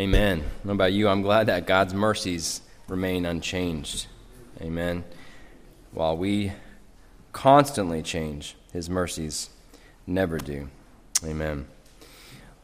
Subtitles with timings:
[0.00, 0.42] Amen.
[0.62, 1.08] What about you?
[1.08, 4.06] I'm glad that God's mercies remain unchanged.
[4.58, 5.04] Amen.
[5.92, 6.52] While we
[7.32, 9.50] constantly change, his mercies
[10.06, 10.70] never do.
[11.22, 11.66] Amen.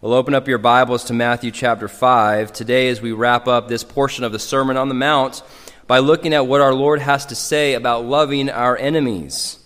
[0.01, 3.85] We'll open up your Bibles to Matthew chapter 5 today as we wrap up this
[3.85, 5.43] portion of the Sermon on the Mount
[5.87, 9.59] by looking at what our Lord has to say about loving our enemies.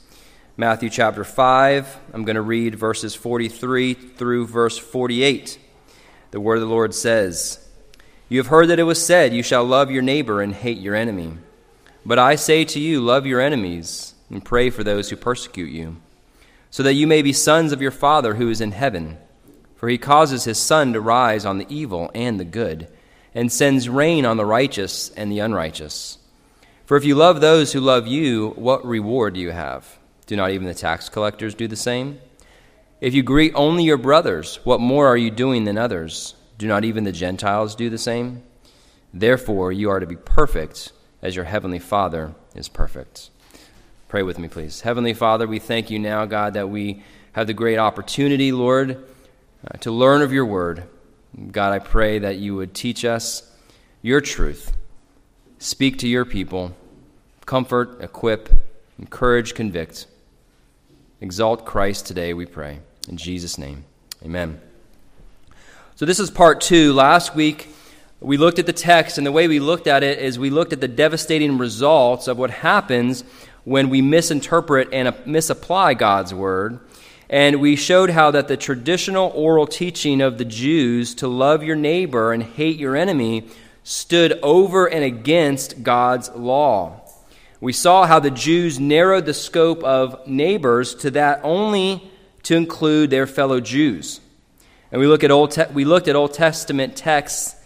[0.57, 5.59] Matthew chapter 5, I'm going to read verses 43 through verse 48.
[6.31, 7.67] The word of the Lord says,
[8.31, 10.95] You have heard that it was said, You shall love your neighbor and hate your
[10.95, 11.33] enemy.
[12.07, 15.97] But I say to you, love your enemies and pray for those who persecute you,
[16.71, 19.19] so that you may be sons of your Father who is in heaven.
[19.75, 22.87] For he causes his sun to rise on the evil and the good,
[23.35, 26.19] and sends rain on the righteous and the unrighteous.
[26.87, 29.99] For if you love those who love you, what reward do you have?
[30.27, 32.21] Do not even the tax collectors do the same?
[33.01, 36.37] If you greet only your brothers, what more are you doing than others?
[36.61, 38.43] Do not even the Gentiles do the same?
[39.15, 43.31] Therefore, you are to be perfect as your heavenly Father is perfect.
[44.09, 44.83] Pray with me, please.
[44.83, 47.03] Heavenly Father, we thank you now, God, that we
[47.33, 49.03] have the great opportunity, Lord,
[49.67, 50.85] uh, to learn of your word.
[51.51, 53.51] God, I pray that you would teach us
[54.03, 54.77] your truth,
[55.59, 56.77] speak to your people,
[57.47, 58.51] comfort, equip,
[58.99, 60.07] encourage, convict.
[61.23, 62.81] Exalt Christ today, we pray.
[63.09, 63.87] In Jesus' name,
[64.23, 64.61] amen.
[66.01, 66.95] So, this is part two.
[66.95, 67.69] Last week,
[68.21, 70.73] we looked at the text, and the way we looked at it is we looked
[70.73, 73.23] at the devastating results of what happens
[73.65, 76.81] when we misinterpret and misapply God's word.
[77.29, 81.77] And we showed how that the traditional oral teaching of the Jews to love your
[81.77, 83.49] neighbor and hate your enemy
[83.85, 87.03] stood over and against God's law.
[87.61, 92.11] We saw how the Jews narrowed the scope of neighbors to that only
[92.45, 94.23] to include their fellow Jews.
[94.93, 97.57] And we, look at Old Te- we looked at Old Testament texts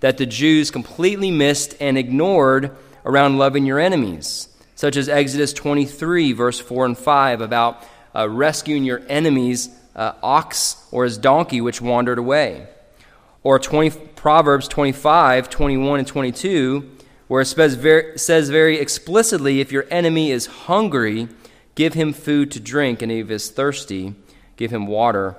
[0.00, 6.32] that the Jews completely missed and ignored around loving your enemies, such as Exodus 23,
[6.32, 7.84] verse 4 and 5, about
[8.14, 12.66] uh, rescuing your enemy's uh, ox or his donkey which wandered away.
[13.44, 16.90] Or 20, Proverbs 25, 21, and 22,
[17.28, 21.28] where it says very, says very explicitly if your enemy is hungry,
[21.74, 24.14] give him food to drink, and if he is thirsty,
[24.56, 25.36] give him water,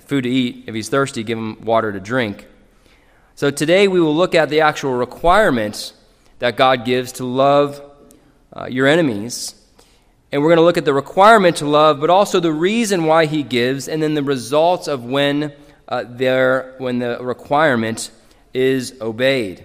[0.00, 0.64] food to eat.
[0.66, 2.46] If he's thirsty, give him water to drink.
[3.34, 5.92] So today we will look at the actual requirements
[6.38, 7.80] that God gives to love
[8.52, 9.54] uh, your enemies.
[10.32, 13.26] And we're going to look at the requirement to love, but also the reason why
[13.26, 15.52] he gives, and then the results of when,
[15.88, 18.10] uh, there, when the requirement
[18.52, 19.64] is obeyed.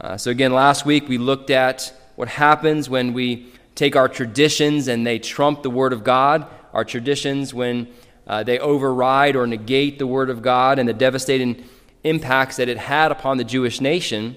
[0.00, 4.88] Uh, so, again, last week we looked at what happens when we take our traditions
[4.88, 7.88] and they trump the Word of God our traditions when
[8.28, 11.64] uh, they override or negate the Word of God and the devastating
[12.04, 14.36] impacts that it had upon the Jewish nation.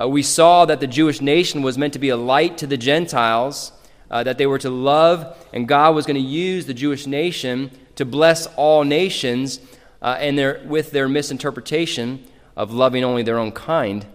[0.00, 2.78] Uh, we saw that the Jewish nation was meant to be a light to the
[2.78, 3.72] Gentiles,
[4.10, 7.70] uh, that they were to love, and God was going to use the Jewish nation
[7.96, 9.60] to bless all nations,
[10.00, 12.24] uh, and their, with their misinterpretation
[12.56, 14.06] of loving only their own kind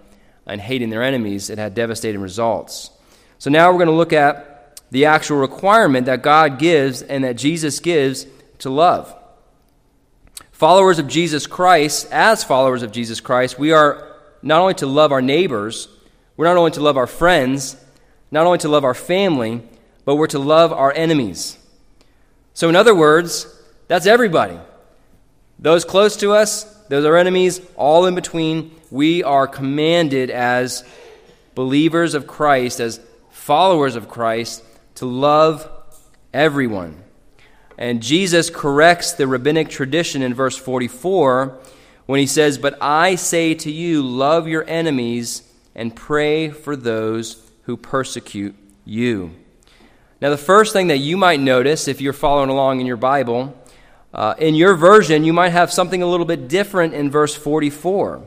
[0.47, 2.89] and hating their enemies, it had devastating results.
[3.37, 7.35] So now we're going to look at the actual requirement that God gives and that
[7.35, 8.25] Jesus gives
[8.59, 9.13] to love.
[10.51, 15.11] Followers of Jesus Christ, as followers of Jesus Christ, we are not only to love
[15.11, 15.89] our neighbors,
[16.37, 17.77] we're not only to love our friends,
[18.31, 19.63] not only to love our family,
[20.05, 21.57] but we're to love our enemies.
[22.53, 23.47] So, in other words,
[23.87, 24.57] that's everybody.
[25.59, 28.71] Those close to us, those are enemies, all in between.
[28.91, 30.83] We are commanded as
[31.55, 32.99] believers of Christ, as
[33.31, 34.63] followers of Christ,
[34.95, 35.69] to love
[36.33, 37.04] everyone.
[37.77, 41.59] And Jesus corrects the rabbinic tradition in verse 44
[42.05, 47.51] when he says, But I say to you, love your enemies and pray for those
[47.63, 48.55] who persecute
[48.85, 49.35] you.
[50.21, 53.55] Now, the first thing that you might notice if you're following along in your Bible,
[54.13, 58.25] uh, in your version, you might have something a little bit different in verse 44.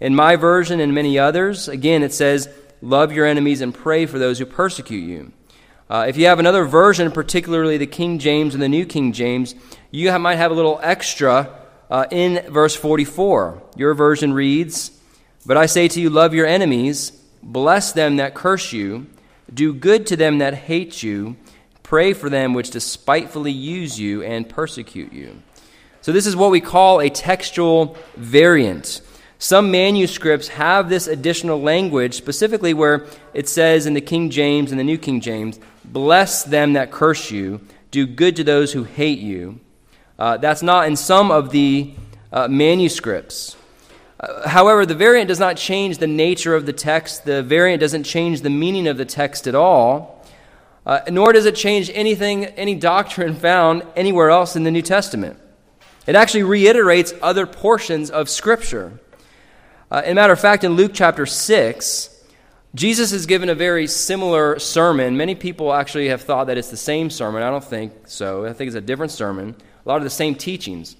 [0.00, 2.48] In my version and many others, again, it says,
[2.80, 5.32] Love your enemies and pray for those who persecute you.
[5.88, 9.54] Uh, if you have another version, particularly the King James and the New King James,
[9.92, 11.48] you have, might have a little extra
[11.88, 13.62] uh, in verse 44.
[13.76, 14.90] Your version reads,
[15.44, 19.06] But I say to you, love your enemies, bless them that curse you,
[19.52, 21.36] do good to them that hate you,
[21.84, 25.40] pray for them which despitefully use you and persecute you.
[26.00, 29.02] So, this is what we call a textual variant.
[29.38, 34.80] Some manuscripts have this additional language, specifically where it says in the King James and
[34.80, 37.60] the New King James, Bless them that curse you,
[37.90, 39.60] do good to those who hate you.
[40.18, 41.94] Uh, that's not in some of the
[42.32, 43.56] uh, manuscripts.
[44.18, 48.04] Uh, however, the variant does not change the nature of the text, the variant doesn't
[48.04, 50.24] change the meaning of the text at all,
[50.86, 55.38] uh, nor does it change anything, any doctrine found anywhere else in the New Testament.
[56.06, 59.00] It actually reiterates other portions of Scripture.
[59.90, 62.15] Uh, a matter of fact, in Luke chapter 6,
[62.76, 65.16] Jesus has given a very similar sermon.
[65.16, 67.42] Many people actually have thought that it's the same sermon.
[67.42, 68.44] I don't think so.
[68.44, 69.56] I think it's a different sermon.
[69.84, 70.94] A lot of the same teachings.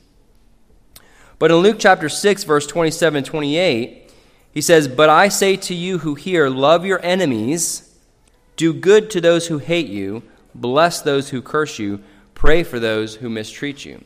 [1.38, 4.11] But in Luke chapter 6, verse 27 and 28,
[4.52, 7.94] he says, But I say to you who hear, love your enemies,
[8.56, 10.23] do good to those who hate you,
[10.55, 12.02] bless those who curse you,
[12.32, 14.02] pray for those who mistreat you.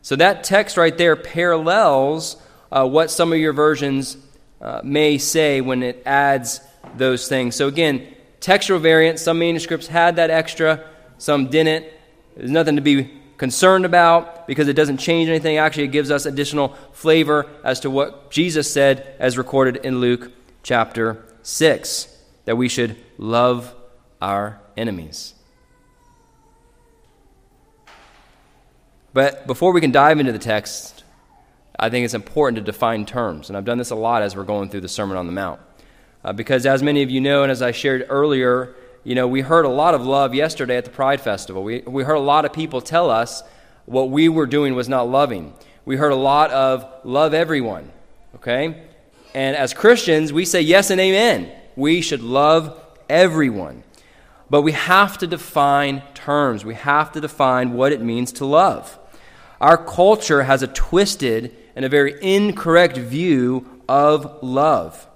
[0.00, 4.16] So that text right there parallels uh, what some of your versions
[4.62, 6.62] uh, may say when it adds
[6.96, 7.56] those things.
[7.56, 8.06] So again,
[8.40, 10.84] textual variant, some manuscripts had that extra,
[11.18, 11.86] some didn't.
[12.36, 15.56] There's nothing to be concerned about because it doesn't change anything.
[15.56, 20.32] Actually, it gives us additional flavor as to what Jesus said as recorded in Luke
[20.62, 22.08] chapter 6
[22.44, 23.74] that we should love
[24.20, 25.34] our enemies.
[29.12, 31.04] But before we can dive into the text,
[31.78, 33.48] I think it's important to define terms.
[33.48, 35.60] And I've done this a lot as we're going through the Sermon on the Mount.
[36.24, 38.74] Uh, because as many of you know, and as I shared earlier,
[39.04, 41.64] you know, we heard a lot of love yesterday at the Pride Festival.
[41.64, 43.42] We, we heard a lot of people tell us
[43.86, 45.54] what we were doing was not loving.
[45.84, 47.90] We heard a lot of love everyone,
[48.36, 48.84] okay?
[49.34, 51.50] And as Christians, we say yes and amen.
[51.74, 53.82] We should love everyone.
[54.48, 58.98] But we have to define terms, we have to define what it means to love.
[59.60, 65.08] Our culture has a twisted and a very incorrect view of love.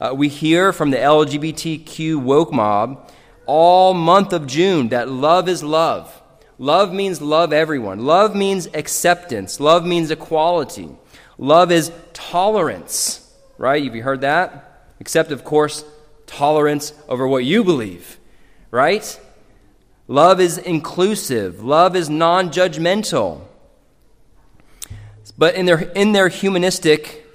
[0.00, 3.10] Uh, we hear from the LGBTQ woke mob
[3.46, 6.22] all month of June that love is love.
[6.58, 8.04] Love means love everyone.
[8.04, 9.58] Love means acceptance.
[9.58, 10.88] Love means equality.
[11.38, 13.82] Love is tolerance, right?
[13.82, 14.86] Have you heard that?
[15.00, 15.84] Except, of course,
[16.26, 18.18] tolerance over what you believe,
[18.70, 19.18] right?
[20.08, 21.62] Love is inclusive.
[21.62, 23.42] Love is non judgmental.
[25.36, 27.27] But in their, in their humanistic,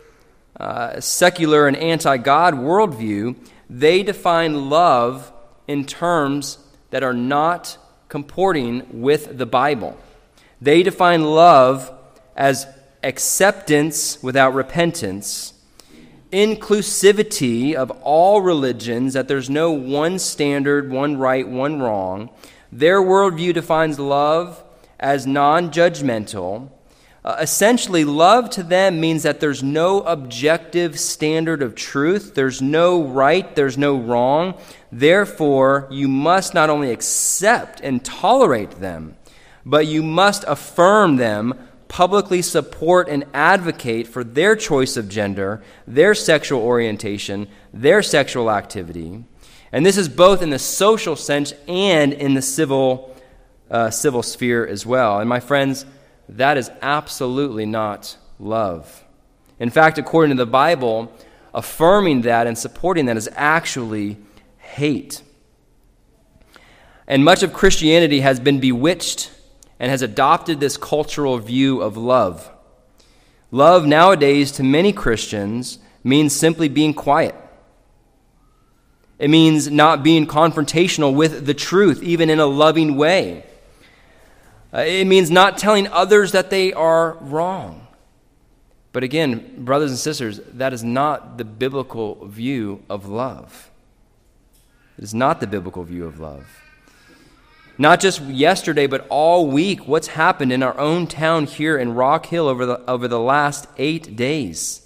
[0.60, 3.36] uh, secular, and anti God worldview,
[3.70, 5.32] they define love
[5.68, 6.58] in terms
[6.92, 7.78] that are not
[8.08, 9.98] comporting with the Bible.
[10.62, 11.92] They define love
[12.36, 12.68] as
[13.04, 15.54] acceptance without repentance,
[16.32, 22.30] inclusivity of all religions, that there's no one standard, one right, one wrong.
[22.72, 24.64] Their worldview defines love
[25.00, 26.70] as non judgmental.
[27.26, 33.02] Uh, essentially, love to them means that there's no objective standard of truth, there's no
[33.02, 34.56] right, there's no wrong.
[34.92, 39.16] Therefore, you must not only accept and tolerate them,
[39.66, 41.54] but you must affirm them,
[41.88, 49.24] publicly support and advocate for their choice of gender, their sexual orientation, their sexual activity.
[49.72, 53.16] And this is both in the social sense and in the civil,
[53.72, 55.20] uh, civil sphere as well.
[55.20, 55.86] And my friends,
[56.30, 59.04] that is absolutely not love.
[59.60, 61.12] In fact, according to the Bible,
[61.54, 64.18] affirming that and supporting that is actually
[64.58, 65.22] hate.
[67.08, 69.32] And much of Christianity has been bewitched
[69.80, 72.50] and has adopted this cultural view of love.
[73.52, 77.36] Love nowadays to many Christians means simply being quiet.
[79.20, 83.46] It means not being confrontational with the truth, even in a loving way.
[84.74, 87.88] Uh, it means not telling others that they are wrong.
[88.92, 93.70] But again, brothers and sisters, that is not the biblical view of love.
[94.98, 96.48] It is not the biblical view of love.
[97.78, 102.28] Not just yesterday, but all week, what's happened in our own town here in Rock
[102.28, 104.86] Hill over the, over the last eight days.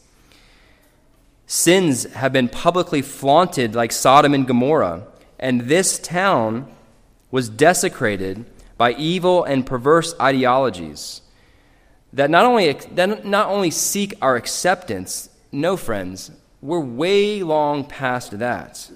[1.46, 5.06] Sins have been publicly flaunted like Sodom and Gomorrah,
[5.38, 6.74] and this town
[7.30, 8.46] was desecrated
[8.78, 11.22] by evil and perverse ideologies
[12.14, 16.32] that not only, that not only seek our acceptance, no, friends,
[16.62, 18.90] we're way long past that.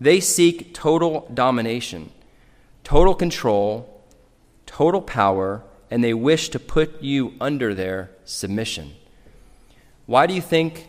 [0.00, 2.10] They seek total domination,
[2.84, 4.04] total control,
[4.66, 8.94] total power, and they wish to put you under their submission.
[10.06, 10.88] Why do you think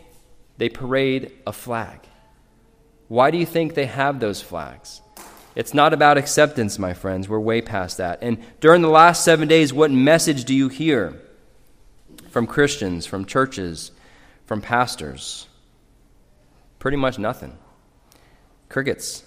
[0.58, 2.00] they parade a flag?
[3.08, 5.00] Why do you think they have those flags?
[5.54, 7.28] It's not about acceptance, my friends.
[7.28, 8.20] We're way past that.
[8.22, 11.20] And during the last seven days, what message do you hear
[12.28, 13.90] from Christians, from churches,
[14.46, 15.48] from pastors?
[16.78, 17.58] Pretty much nothing.
[18.68, 19.24] Crickets.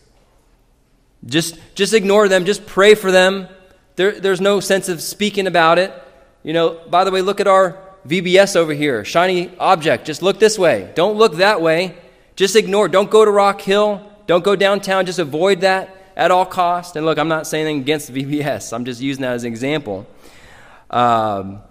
[1.25, 2.45] Just, just ignore them.
[2.45, 3.47] Just pray for them.
[3.95, 5.93] There, there's no sense of speaking about it.
[6.41, 7.77] You know, by the way, look at our
[8.07, 10.05] VBS over here, shiny object.
[10.05, 10.91] Just look this way.
[10.95, 11.95] Don't look that way.
[12.35, 12.87] Just ignore.
[12.87, 14.09] Don't go to Rock Hill.
[14.25, 15.05] Don't go downtown.
[15.05, 16.95] Just avoid that at all cost.
[16.95, 18.73] And look, I'm not saying anything against VBS.
[18.73, 20.07] I'm just using that as an example.
[20.89, 21.61] Um,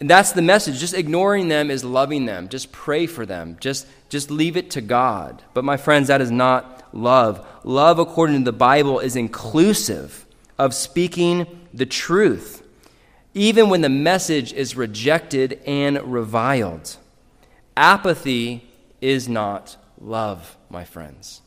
[0.00, 0.78] and that's the message.
[0.78, 2.48] Just ignoring them is loving them.
[2.48, 3.56] Just pray for them.
[3.60, 5.42] Just, just leave it to God.
[5.54, 7.46] But my friends, that is not love.
[7.64, 10.26] Love, according to the Bible, is inclusive
[10.58, 12.62] of speaking the truth,
[13.34, 16.96] even when the message is rejected and reviled.
[17.76, 18.68] Apathy
[19.00, 21.42] is not love, my friends.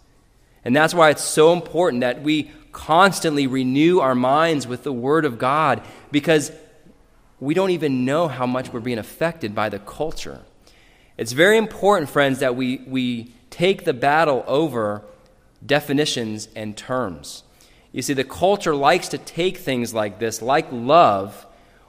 [0.70, 5.26] And that's why it's so important that we constantly renew our minds with the Word
[5.26, 6.52] of God because
[7.40, 10.42] we don't even know how much we're being affected by the culture.
[11.18, 15.02] It's very important, friends, that we, we take the battle over
[15.66, 17.42] definitions and terms.
[17.92, 21.48] You see, the culture likes to take things like this, like love,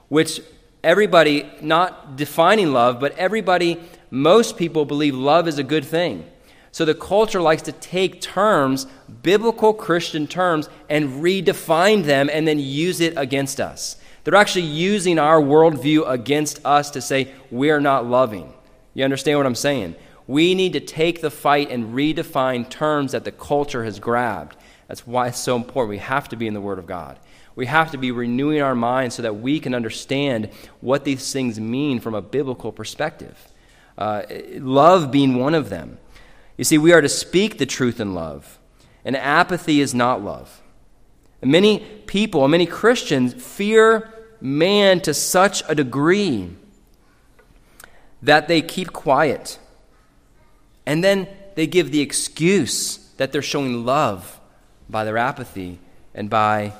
[0.09, 0.41] which
[0.83, 6.25] everybody, not defining love, but everybody, most people believe love is a good thing.
[6.71, 8.87] So the culture likes to take terms,
[9.23, 13.97] biblical Christian terms, and redefine them and then use it against us.
[14.23, 18.53] They're actually using our worldview against us to say we're not loving.
[18.93, 19.95] You understand what I'm saying?
[20.27, 24.55] We need to take the fight and redefine terms that the culture has grabbed.
[24.87, 25.89] That's why it's so important.
[25.89, 27.17] We have to be in the Word of God.
[27.55, 30.49] We have to be renewing our minds so that we can understand
[30.79, 33.37] what these things mean from a biblical perspective.
[33.97, 34.23] Uh,
[34.55, 35.97] love being one of them.
[36.61, 38.59] You see, we are to speak the truth in love,
[39.03, 40.61] and apathy is not love.
[41.41, 46.51] And many people, many Christians, fear man to such a degree
[48.21, 49.57] that they keep quiet.
[50.85, 54.39] And then they give the excuse that they're showing love
[54.87, 55.79] by their apathy
[56.13, 56.73] and by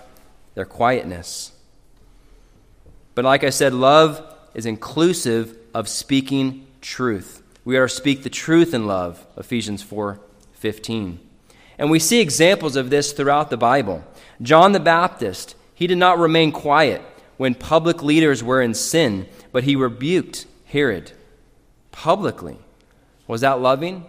[0.53, 1.53] their quietness.
[3.15, 4.23] But like I said, love
[4.53, 7.40] is inclusive of speaking truth.
[7.63, 10.19] We are to speak the truth in love, Ephesians 4
[10.53, 11.19] 15.
[11.77, 14.03] And we see examples of this throughout the Bible.
[14.41, 17.01] John the Baptist, he did not remain quiet
[17.37, 21.11] when public leaders were in sin, but he rebuked Herod
[21.91, 22.57] publicly.
[23.27, 24.05] Was that loving?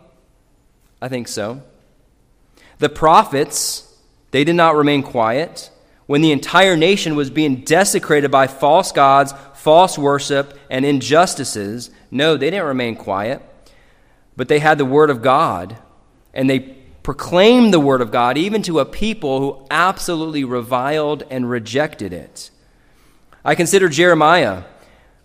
[1.00, 1.62] I think so.
[2.78, 3.96] The prophets,
[4.32, 5.70] they did not remain quiet
[6.06, 11.90] when the entire nation was being desecrated by false gods, false worship, and injustices.
[12.10, 13.42] No, they didn't remain quiet,
[14.36, 15.76] but they had the Word of God,
[16.34, 16.60] and they
[17.02, 22.50] proclaimed the Word of God even to a people who absolutely reviled and rejected it.
[23.44, 24.64] I consider Jeremiah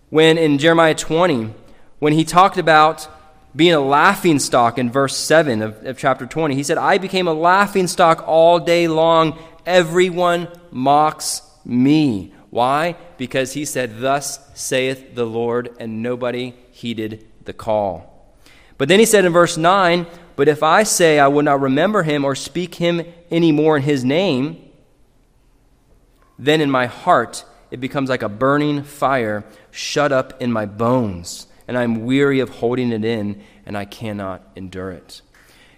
[0.09, 1.53] when in Jeremiah 20,
[1.99, 3.07] when he talked about
[3.55, 6.53] being a laughing stock in verse 7 of, of chapter 20.
[6.53, 12.33] He said, I became a laughing stock all day long Everyone mocks me.
[12.57, 12.95] Why?
[13.17, 18.33] Because he said, Thus saith the Lord, and nobody heeded the call.
[18.79, 22.01] But then he said in verse 9, But if I say I will not remember
[22.01, 24.71] him or speak him any more in his name,
[26.39, 31.45] then in my heart it becomes like a burning fire shut up in my bones,
[31.67, 35.21] and I am weary of holding it in, and I cannot endure it.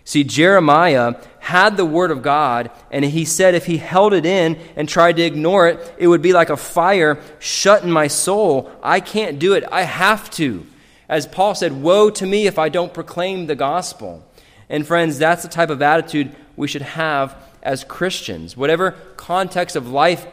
[0.05, 1.15] See, Jeremiah
[1.50, 5.15] had the Word of God, and he said if he held it in and tried
[5.15, 8.72] to ignore it, it would be like a fire shut in my soul.
[8.84, 9.63] I can't do it.
[9.72, 10.68] I have to.
[11.10, 14.24] As Paul said, Woe to me if I don't proclaim the gospel.
[14.70, 18.56] And friends, that's the type of attitude we should have as Christians.
[18.56, 20.27] Whatever context of life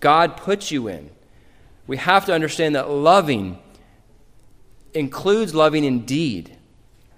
[0.00, 1.08] God puts you in,
[1.86, 3.58] we have to understand that loving
[4.92, 6.58] includes loving indeed,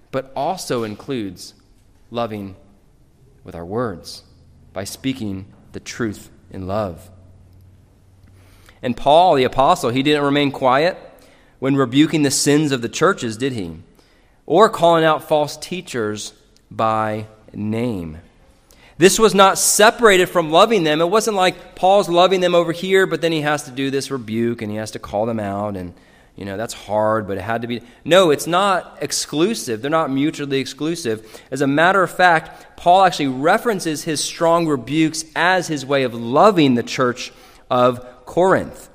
[0.09, 1.53] but also includes
[2.11, 2.55] loving
[3.43, 4.23] with our words,
[4.73, 7.09] by speaking the truth in love.
[8.81, 10.97] And Paul, the apostle, he didn't remain quiet
[11.59, 13.77] when rebuking the sins of the churches, did he?
[14.45, 16.33] Or calling out false teachers
[16.69, 18.17] by name.
[18.97, 21.01] This was not separated from loving them.
[21.01, 24.11] It wasn't like Paul's loving them over here, but then he has to do this
[24.11, 25.93] rebuke and he has to call them out and
[26.41, 27.83] you know, that's hard, but it had to be.
[28.03, 29.79] No, it's not exclusive.
[29.79, 31.23] They're not mutually exclusive.
[31.51, 36.15] As a matter of fact, Paul actually references his strong rebukes as his way of
[36.15, 37.31] loving the church
[37.69, 38.89] of Corinth.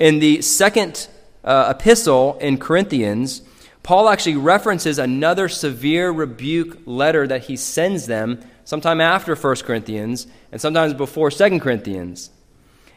[0.00, 1.06] In the second
[1.44, 3.42] uh, epistle in Corinthians,
[3.84, 10.26] Paul actually references another severe rebuke letter that he sends them sometime after 1 Corinthians
[10.50, 12.30] and sometimes before 2 Corinthians.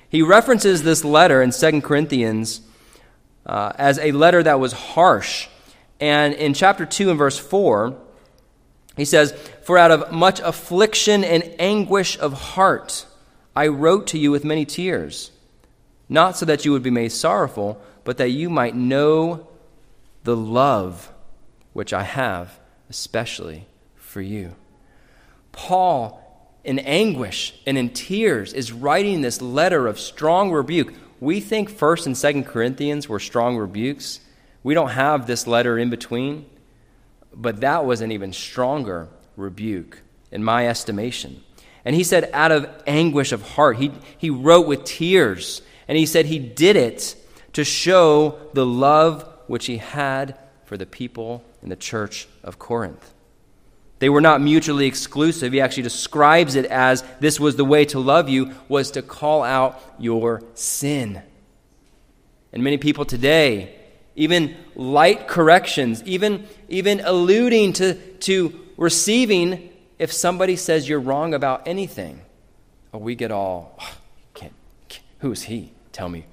[0.10, 2.62] He references this letter in 2 Corinthians
[3.46, 5.48] uh, as a letter that was harsh.
[6.00, 7.96] And in chapter 2 and verse 4,
[8.98, 9.32] he says,
[9.64, 13.06] For out of much affliction and anguish of heart
[13.56, 15.32] I wrote to you with many tears,
[16.08, 19.48] not so that you would be made sorrowful, but that you might know
[20.24, 21.12] the love
[21.74, 24.56] which I have, especially for you.
[25.52, 26.20] Paul,
[26.64, 30.94] in anguish and in tears, is writing this letter of strong rebuke.
[31.22, 34.20] We think 1st and 2nd Corinthians were strong rebukes.
[34.64, 36.48] We don't have this letter in between,
[37.32, 40.02] but that was an even stronger rebuke
[40.32, 41.44] in my estimation.
[41.86, 46.08] And he said, out of anguish of heart, he, he wrote with tears, and he
[46.08, 47.16] said he did it
[47.54, 53.14] to show the love which he had for the people in the church of Corinth.
[54.02, 55.54] They were not mutually exclusive.
[55.54, 59.44] He actually describes it as this was the way to love you was to call
[59.44, 61.22] out your sin.
[62.52, 63.76] And many people today,
[64.16, 71.68] even light corrections, even, even alluding to, to receiving if somebody says you're wrong about
[71.68, 72.22] anything.
[72.96, 73.98] Oh, we get all, oh,
[74.34, 74.54] can't,
[74.90, 75.74] can't, who's he?
[75.92, 76.26] Tell me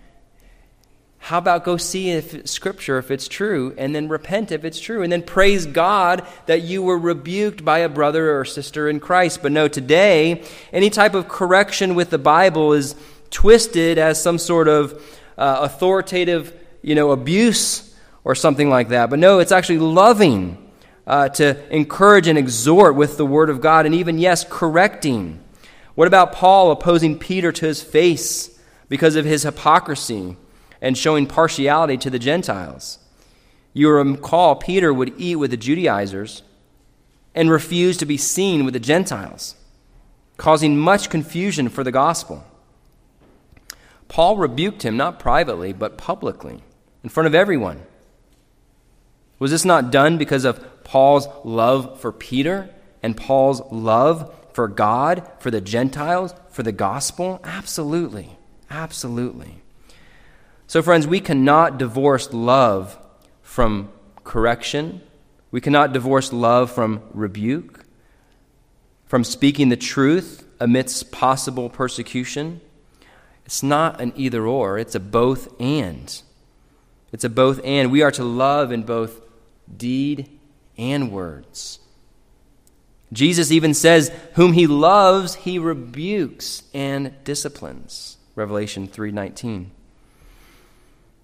[1.19, 5.03] how about go see if scripture if it's true and then repent if it's true
[5.03, 9.43] and then praise God that you were rebuked by a brother or sister in Christ.
[9.43, 12.95] But no, today any type of correction with the Bible is
[13.31, 14.93] twisted as some sort of
[15.37, 17.95] uh, authoritative, you know, abuse
[18.25, 19.11] or something like that.
[19.11, 20.57] But no, it's actually loving
[21.07, 25.43] uh, to encourage and exhort with the word of God and even yes, correcting.
[25.95, 28.57] What about Paul opposing Peter to his face
[28.89, 30.37] because of his hypocrisy?
[30.81, 32.99] And showing partiality to the Gentiles.
[33.73, 36.43] You recall Peter would eat with the Judaizers
[37.35, 39.55] and refuse to be seen with the Gentiles,
[40.37, 42.45] causing much confusion for the gospel.
[44.09, 46.63] Paul rebuked him not privately, but publicly,
[47.05, 47.83] in front of everyone.
[49.39, 52.71] Was this not done because of Paul's love for Peter
[53.03, 57.41] and Paul's love for God, for the Gentiles, for the gospel?
[57.45, 58.39] Absolutely.
[58.71, 59.61] Absolutely.
[60.69, 62.99] So, friends, we cannot divorce love
[63.41, 63.91] from
[64.23, 65.01] correction.
[65.51, 67.87] We cannot divorce love from rebuke,
[69.07, 72.61] from speaking the truth amidst possible persecution.
[73.47, 76.21] It's not an either or, it's a both and.
[77.13, 77.91] It's a both and.
[77.91, 79.23] We are to love in both
[79.75, 80.39] deed
[80.77, 81.79] and words.
[83.11, 88.19] Jesus even says, Whom he loves, he rebukes and disciplines.
[88.35, 89.71] Revelation 3:19.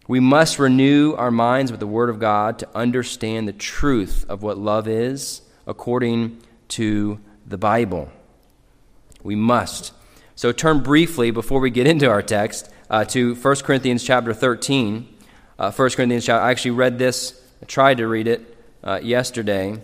[0.07, 4.43] We must renew our minds with the Word of God to understand the truth of
[4.43, 8.11] what love is according to the Bible.
[9.23, 9.93] We must.
[10.37, 15.09] So turn briefly, before we get into our text, uh, to 1 Corinthians chapter 13.
[15.59, 19.81] Uh, 1 Corinthians chapter, I actually read this, I tried to read it uh, yesterday.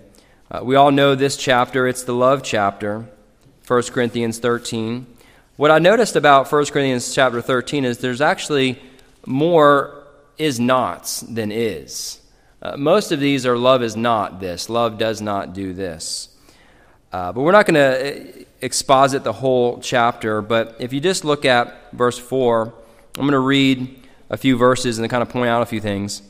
[0.50, 3.08] Uh, we all know this chapter, it's the love chapter,
[3.66, 5.06] 1 Corinthians 13.
[5.56, 8.82] What I noticed about 1 Corinthians chapter 13 is there's actually
[9.24, 9.99] more
[10.40, 12.20] is nots than is.
[12.62, 16.28] Uh, most of these are love is not this, love does not do this.
[17.12, 21.24] Uh, but we're not going to uh, exposit the whole chapter, but if you just
[21.24, 22.72] look at verse 4,
[23.16, 26.22] I'm going to read a few verses and kind of point out a few things.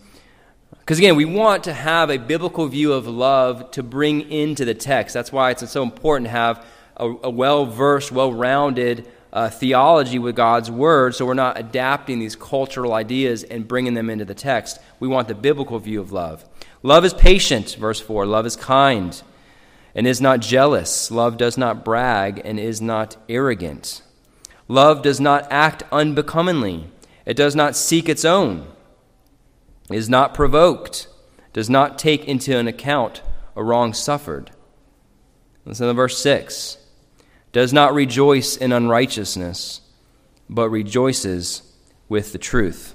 [0.78, 4.74] Because again, we want to have a biblical view of love to bring into the
[4.74, 5.14] text.
[5.14, 10.18] That's why it's so important to have a, a well versed, well rounded uh, theology
[10.18, 14.34] with God's word, so we're not adapting these cultural ideas and bringing them into the
[14.34, 14.78] text.
[14.98, 16.44] We want the biblical view of love.
[16.82, 18.26] Love is patient, verse 4.
[18.26, 19.20] Love is kind
[19.94, 21.10] and is not jealous.
[21.10, 24.02] Love does not brag and is not arrogant.
[24.66, 26.88] Love does not act unbecomingly.
[27.26, 28.66] It does not seek its own,
[29.90, 31.06] is not provoked,
[31.52, 33.22] does not take into an account
[33.56, 34.50] a wrong suffered.
[35.64, 36.78] Listen to verse 6
[37.52, 39.80] does not rejoice in unrighteousness,
[40.48, 41.62] but rejoices
[42.08, 42.94] with the truth.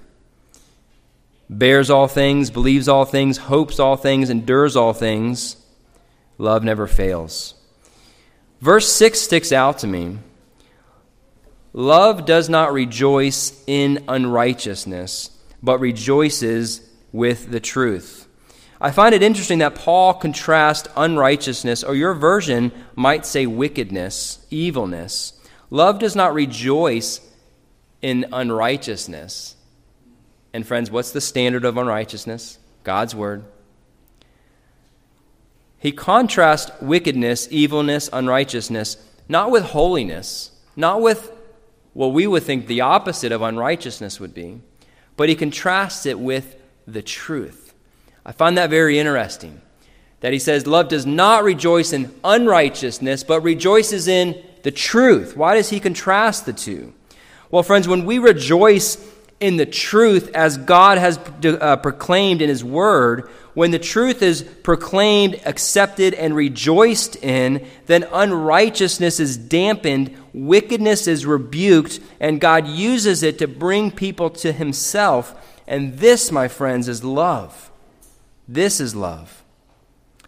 [1.49, 5.57] Bears all things, believes all things, hopes all things, endures all things.
[6.37, 7.53] Love never fails.
[8.61, 10.17] Verse 6 sticks out to me.
[11.73, 15.29] Love does not rejoice in unrighteousness,
[15.61, 18.24] but rejoices with the truth.
[18.79, 25.39] I find it interesting that Paul contrasts unrighteousness, or your version might say wickedness, evilness.
[25.69, 27.21] Love does not rejoice
[28.01, 29.55] in unrighteousness.
[30.53, 32.59] And, friends, what's the standard of unrighteousness?
[32.83, 33.45] God's word.
[35.77, 41.31] He contrasts wickedness, evilness, unrighteousness, not with holiness, not with
[41.93, 44.61] what we would think the opposite of unrighteousness would be,
[45.15, 47.64] but he contrasts it with the truth.
[48.25, 49.61] I find that very interesting.
[50.21, 55.37] That he says, Love does not rejoice in unrighteousness, but rejoices in the truth.
[55.37, 56.93] Why does he contrast the two?
[57.51, 58.97] Well, friends, when we rejoice
[59.39, 64.43] in the truth as God has uh, proclaimed in His Word, when the truth is
[64.63, 73.23] proclaimed, accepted, and rejoiced in, then unrighteousness is dampened, wickedness is rebuked, and God uses
[73.23, 75.35] it to bring people to Himself.
[75.67, 77.71] And this, my friends, is love.
[78.47, 79.43] This is love.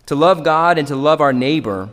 [0.08, 1.90] To love God and to love our neighbor,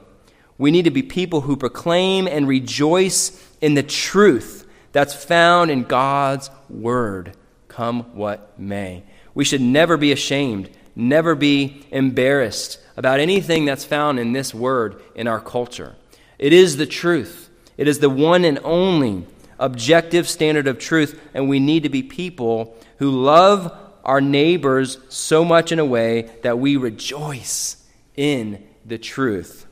[0.56, 5.82] we need to be people who proclaim and rejoice in the truth that's found in
[5.82, 7.36] God's Word,
[7.68, 9.02] come what may.
[9.34, 15.02] We should never be ashamed, never be embarrassed about anything that's found in this Word
[15.16, 15.96] in our culture.
[16.38, 19.26] It is the truth, it is the one and only
[19.58, 25.44] objective standard of truth, and we need to be people who love our neighbors so
[25.44, 27.82] much in a way that we rejoice
[28.16, 29.66] in the truth,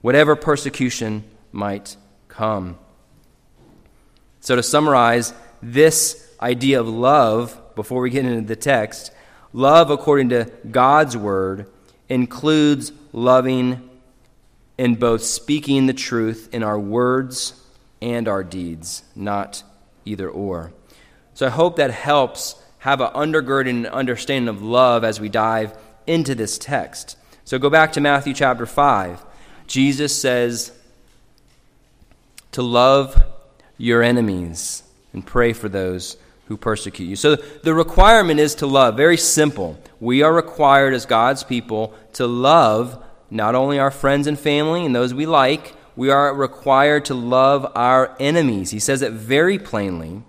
[0.00, 1.96] whatever persecution might
[2.28, 2.78] come.
[4.40, 9.12] So, to summarize this idea of love before we get into the text,
[9.52, 11.70] love, according to God's word,
[12.08, 13.88] includes loving
[14.76, 17.60] in both speaking the truth in our words
[18.00, 19.62] and our deeds, not
[20.04, 20.72] either or.
[21.34, 26.34] So, I hope that helps have an undergirding understanding of love as we dive into
[26.34, 27.16] this text.
[27.44, 29.24] So go back to Matthew chapter 5.
[29.66, 30.72] Jesus says
[32.52, 33.22] to love
[33.76, 37.16] your enemies and pray for those who persecute you.
[37.16, 38.96] So the requirement is to love.
[38.96, 39.78] Very simple.
[40.00, 44.94] We are required as God's people to love not only our friends and family and
[44.94, 48.70] those we like, we are required to love our enemies.
[48.70, 50.22] He says it very plainly.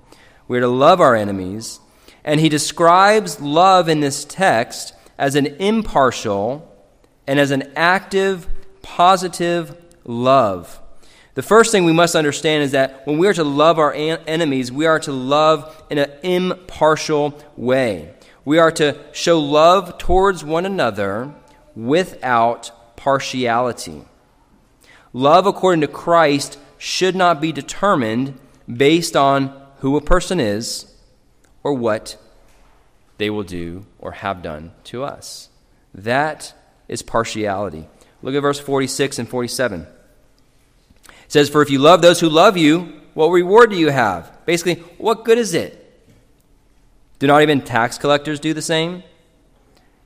[0.48, 1.80] We're to love our enemies.
[2.24, 6.66] And he describes love in this text as an impartial,
[7.28, 8.48] and as an active,
[8.82, 10.82] positive love.
[11.36, 14.72] The first thing we must understand is that when we are to love our enemies,
[14.72, 18.14] we are to love in an impartial way.
[18.46, 21.34] We are to show love towards one another
[21.76, 24.06] without partiality.
[25.14, 30.89] Love according to Christ should not be determined based on who a person is
[31.70, 32.18] or what
[33.20, 35.50] they will do or have done to us.
[35.94, 36.52] That
[36.88, 37.88] is partiality.
[38.24, 39.82] Look at verse 46 and 47.
[39.82, 39.88] It
[41.28, 44.36] says, For if you love those who love you, what reward do you have?
[44.48, 45.76] Basically, what good is it?
[47.20, 49.04] Do not even tax collectors do the same?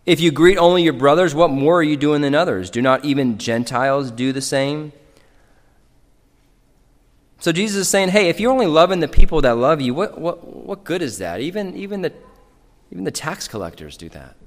[0.06, 2.70] If you greet only your brothers, what more are you doing than others?
[2.70, 4.92] Do not even Gentiles do the same?
[7.44, 10.18] So Jesus is saying, hey, if you're only loving the people that love you, what,
[10.18, 11.42] what, what good is that?
[11.42, 12.14] Even, even, the,
[12.90, 14.38] even the tax collectors do that.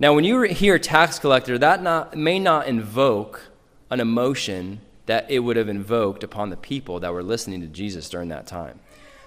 [0.00, 3.42] Now, when you hear tax collector, that not, may not invoke
[3.92, 8.08] an emotion that it would have invoked upon the people that were listening to Jesus
[8.08, 8.80] during that time.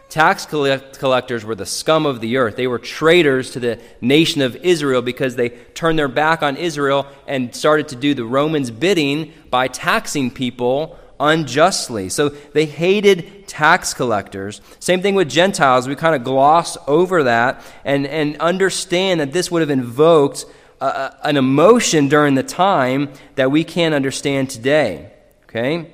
[0.09, 2.57] Tax collect- collectors were the scum of the earth.
[2.57, 7.07] They were traitors to the nation of Israel because they turned their back on Israel
[7.27, 12.09] and started to do the Romans' bidding by taxing people unjustly.
[12.09, 14.61] So they hated tax collectors.
[14.79, 15.87] Same thing with Gentiles.
[15.87, 20.45] We kind of gloss over that and, and understand that this would have invoked
[20.81, 25.11] a, an emotion during the time that we can't understand today.
[25.43, 25.91] Okay?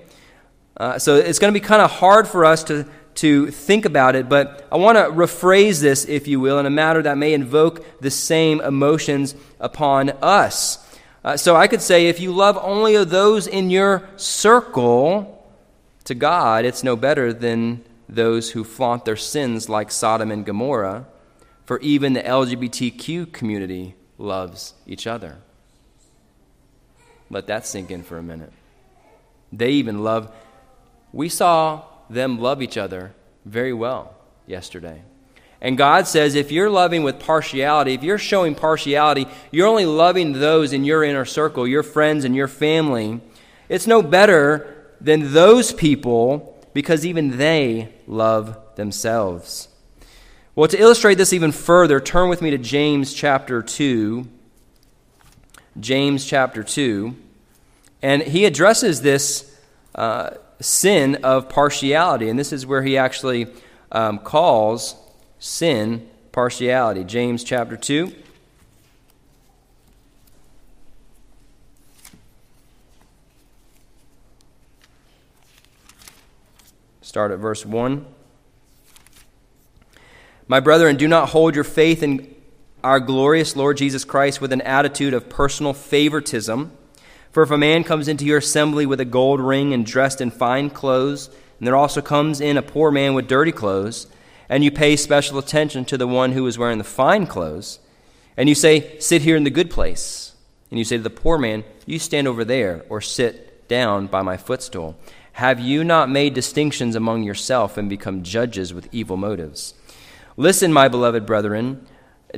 [0.75, 4.15] Uh, so it's going to be kind of hard for us to, to think about
[4.15, 7.33] it, but I want to rephrase this, if you will, in a matter that may
[7.33, 10.82] invoke the same emotions upon us.
[11.23, 15.33] Uh, so I could say if you love only those in your circle,
[16.03, 21.05] to God, it's no better than those who flaunt their sins like Sodom and Gomorrah,
[21.65, 25.37] for even the LGBTQ community loves each other.
[27.29, 28.51] Let that sink in for a minute.
[29.51, 30.33] They even love,
[31.13, 33.13] we saw them love each other
[33.45, 35.03] very well yesterday.
[35.63, 40.33] And God says if you're loving with partiality, if you're showing partiality, you're only loving
[40.33, 43.21] those in your inner circle, your friends and your family.
[43.69, 49.69] It's no better than those people because even they love themselves.
[50.53, 54.27] Well, to illustrate this even further, turn with me to James chapter 2.
[55.79, 57.15] James chapter 2.
[58.01, 59.57] And he addresses this
[59.95, 62.27] uh, sin of partiality.
[62.27, 63.47] And this is where he actually
[63.93, 64.95] um, calls
[65.43, 67.03] sin partiality.
[67.03, 68.13] James chapter 2.
[77.01, 78.05] Start at verse 1.
[80.47, 82.33] My brethren, do not hold your faith in
[82.81, 86.71] our glorious Lord Jesus Christ with an attitude of personal favoritism.
[87.31, 90.31] For if a man comes into your assembly with a gold ring and dressed in
[90.31, 91.27] fine clothes,
[91.59, 94.07] and there also comes in a poor man with dirty clothes,
[94.49, 97.79] and you pay special attention to the one who is wearing the fine clothes,
[98.35, 100.35] and you say, Sit here in the good place.
[100.69, 104.21] And you say to the poor man, You stand over there, or sit down by
[104.21, 104.97] my footstool.
[105.33, 109.73] Have you not made distinctions among yourself and become judges with evil motives?
[110.37, 111.85] Listen, my beloved brethren,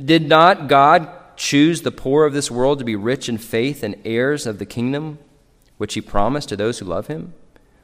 [0.02, 3.96] did not God choose the poor of this world to be rich in faith and
[4.04, 5.18] heirs of the kingdom
[5.76, 7.34] which he promised to those who love him?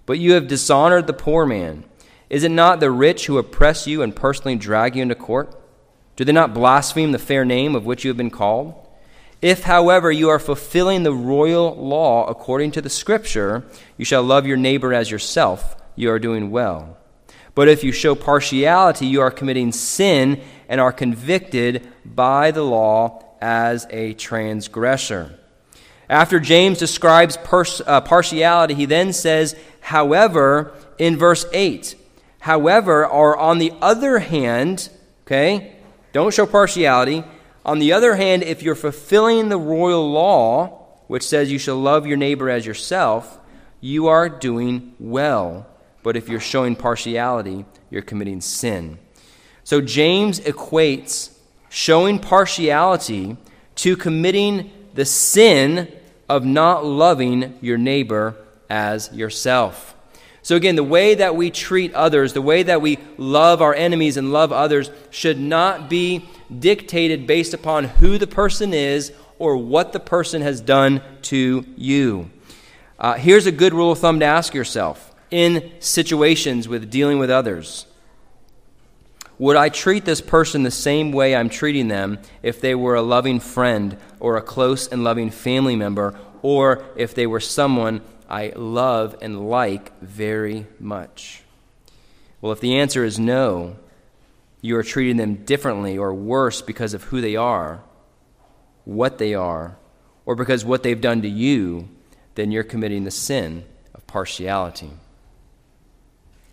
[0.07, 1.85] But you have dishonored the poor man.
[2.33, 5.55] Is it not the rich who oppress you and personally drag you into court?
[6.17, 8.75] Do they not blaspheme the fair name of which you have been called?
[9.43, 13.65] If, however, you are fulfilling the royal law according to the Scripture,
[13.99, 16.97] you shall love your neighbor as yourself, you are doing well.
[17.55, 20.41] But if you show partiality, you are committing sin
[20.71, 25.39] and are convicted by the law as a transgressor.
[26.09, 31.97] After James describes pers- uh, partiality, he then says, however, in verse 8.
[32.43, 34.89] However, or on the other hand,
[35.25, 35.77] okay,
[36.13, 37.23] don't show partiality.
[37.65, 42.05] On the other hand, if you're fulfilling the royal law, which says you shall love
[42.05, 43.39] your neighbor as yourself,
[43.81, 45.69] you are doing well.
[46.03, 48.99] But if you're showing partiality, you're committing sin.
[49.63, 53.37] So James equates showing partiality
[53.77, 55.93] to committing the sin
[56.29, 58.35] of not loving your neighbor
[58.69, 59.95] as yourself.
[60.43, 64.17] So, again, the way that we treat others, the way that we love our enemies
[64.17, 69.93] and love others, should not be dictated based upon who the person is or what
[69.93, 72.31] the person has done to you.
[72.99, 77.31] Uh, here's a good rule of thumb to ask yourself in situations with dealing with
[77.31, 77.87] others
[79.43, 83.03] would I treat this person the same way I'm treating them if they were a
[83.03, 88.55] loving friend or a close and loving family member, or if they were someone I
[88.57, 91.43] love and like very much?
[92.41, 93.77] Well, if the answer is no,
[94.63, 97.83] you are treating them differently or worse because of who they are,
[98.87, 99.77] what they are,
[100.25, 101.91] or because what they've done to you,
[102.35, 103.65] then you're committing the sin
[103.95, 104.91] of partiality.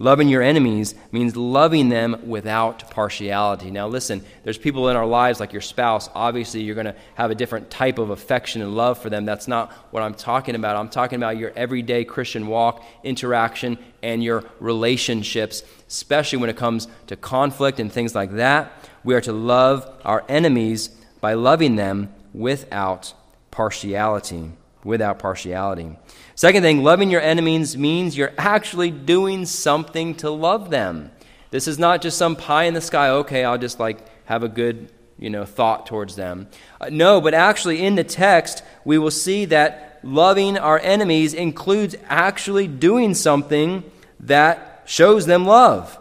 [0.02, 3.70] Loving your enemies means loving them without partiality.
[3.70, 6.10] Now, listen, there's people in our lives like your spouse.
[6.16, 9.26] Obviously, you're going to have a different type of affection and love for them.
[9.26, 10.78] That's not what I'm talking about.
[10.78, 16.88] I'm talking about your everyday Christian walk, interaction, and your relationships, especially when it comes
[17.08, 18.72] to conflict and things like that.
[19.04, 20.88] We are to love our enemies
[21.20, 23.14] by loving them without
[23.52, 24.54] partiality.
[24.86, 25.98] Without partiality.
[26.40, 31.12] Second thing, loving your enemies means you're actually doing something to love them.
[31.52, 34.48] This is not just some pie in the sky, okay, I'll just like have a
[34.48, 36.48] good, you know, thought towards them.
[36.80, 41.98] Uh, no, but actually in the text, we will see that loving our enemies includes
[42.06, 43.84] actually doing something
[44.22, 46.00] that shows them love.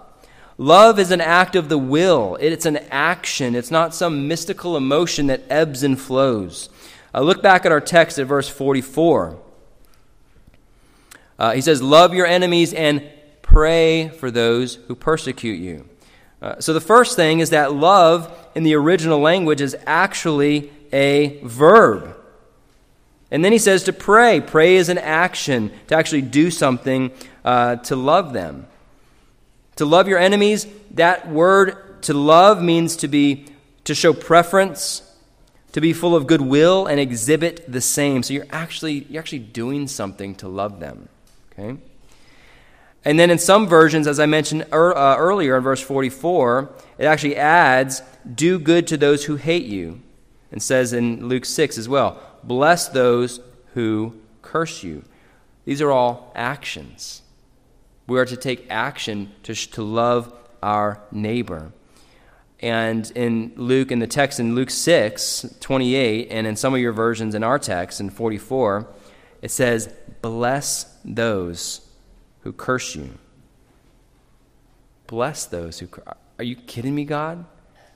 [0.56, 5.26] Love is an act of the will, it's an action, it's not some mystical emotion
[5.26, 6.68] that ebbs and flows.
[7.12, 9.47] Uh, look back at our text at verse 44.
[11.38, 13.02] Uh, he says, Love your enemies and
[13.42, 15.88] pray for those who persecute you.
[16.40, 21.40] Uh, so the first thing is that love in the original language is actually a
[21.42, 22.16] verb.
[23.30, 24.40] And then he says to pray.
[24.40, 27.10] Pray is an action, to actually do something
[27.44, 28.66] uh, to love them.
[29.76, 33.46] To love your enemies, that word to love means to be
[33.84, 35.02] to show preference,
[35.72, 38.22] to be full of goodwill and exhibit the same.
[38.22, 41.08] So you're actually you're actually doing something to love them.
[41.58, 41.78] Okay?
[43.04, 47.04] And then in some versions, as I mentioned er, uh, earlier in verse 44, it
[47.04, 50.02] actually adds, Do good to those who hate you.
[50.50, 53.40] And says in Luke 6 as well, Bless those
[53.74, 55.04] who curse you.
[55.64, 57.22] These are all actions.
[58.06, 61.72] We are to take action to, to love our neighbor.
[62.60, 66.92] And in Luke, in the text in Luke 6, 28, and in some of your
[66.92, 68.88] versions in our text in 44,
[69.42, 69.92] it says,
[70.22, 71.80] Bless those
[72.40, 73.10] who curse you.
[75.06, 75.88] Bless those who.
[76.38, 77.44] Are you kidding me, God?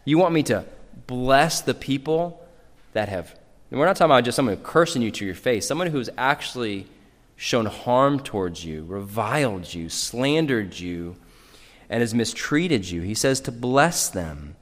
[0.05, 0.65] You want me to
[1.07, 2.47] bless the people
[2.93, 3.35] that have.
[3.71, 6.87] we're not talking about just someone cursing you to your face, someone who's actually
[7.37, 11.17] shown harm towards you, reviled you, slandered you,
[11.88, 13.03] and has mistreated you.
[13.03, 14.57] He says to bless them.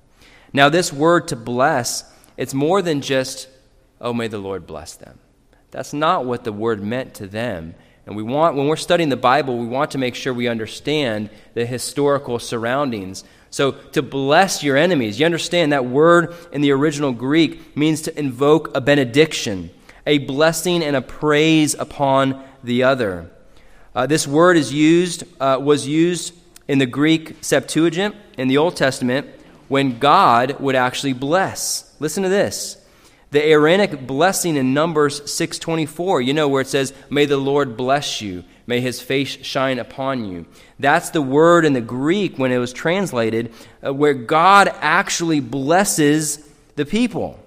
[0.52, 3.48] Now, this word to bless, it's more than just,
[4.00, 5.18] oh, may the Lord bless them.
[5.70, 7.74] That's not what the word meant to them.
[8.06, 11.30] And we want, when we're studying the Bible, we want to make sure we understand
[11.54, 13.24] the historical surroundings.
[13.50, 18.18] So, to bless your enemies, you understand that word in the original Greek means to
[18.18, 19.70] invoke a benediction,
[20.06, 23.30] a blessing and a praise upon the other.
[23.94, 26.32] Uh, this word is used, uh, was used
[26.68, 29.26] in the Greek Septuagint in the Old Testament
[29.66, 31.94] when God would actually bless.
[31.98, 32.79] Listen to this.
[33.30, 38.20] The Aaronic blessing in Numbers 6:24, you know where it says, "May the Lord bless
[38.20, 40.46] you, may his face shine upon you."
[40.80, 43.52] That's the word in the Greek when it was translated
[43.86, 46.40] uh, where God actually blesses
[46.74, 47.38] the people.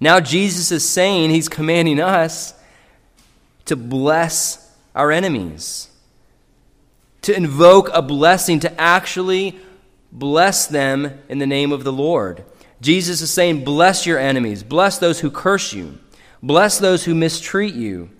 [0.00, 2.54] Now Jesus is saying he's commanding us
[3.64, 5.88] to bless our enemies.
[7.22, 9.58] To invoke a blessing to actually
[10.12, 12.44] bless them in the name of the Lord.
[12.80, 15.98] Jesus is saying, Bless your enemies, bless those who curse you,
[16.42, 18.10] bless those who mistreat you,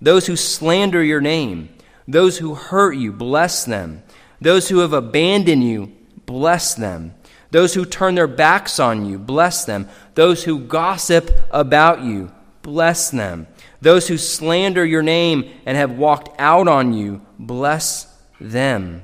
[0.00, 1.68] those who slander your name,
[2.06, 4.02] those who hurt you, bless them,
[4.40, 5.92] those who have abandoned you,
[6.26, 7.14] bless them.
[7.52, 9.88] Those who turn their backs on you, bless them.
[10.14, 13.46] Those who gossip about you, bless them.
[13.82, 18.06] Those who slander your name and have walked out on you, bless
[18.40, 19.02] them.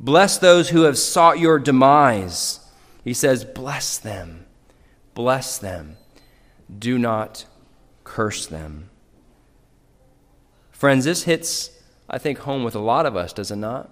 [0.00, 2.58] Bless those who have sought your demise.
[3.04, 4.43] He says, Bless them.
[5.14, 5.96] Bless them.
[6.76, 7.46] Do not
[8.02, 8.90] curse them.
[10.70, 11.70] Friends, this hits,
[12.10, 13.90] I think, home with a lot of us, does it not?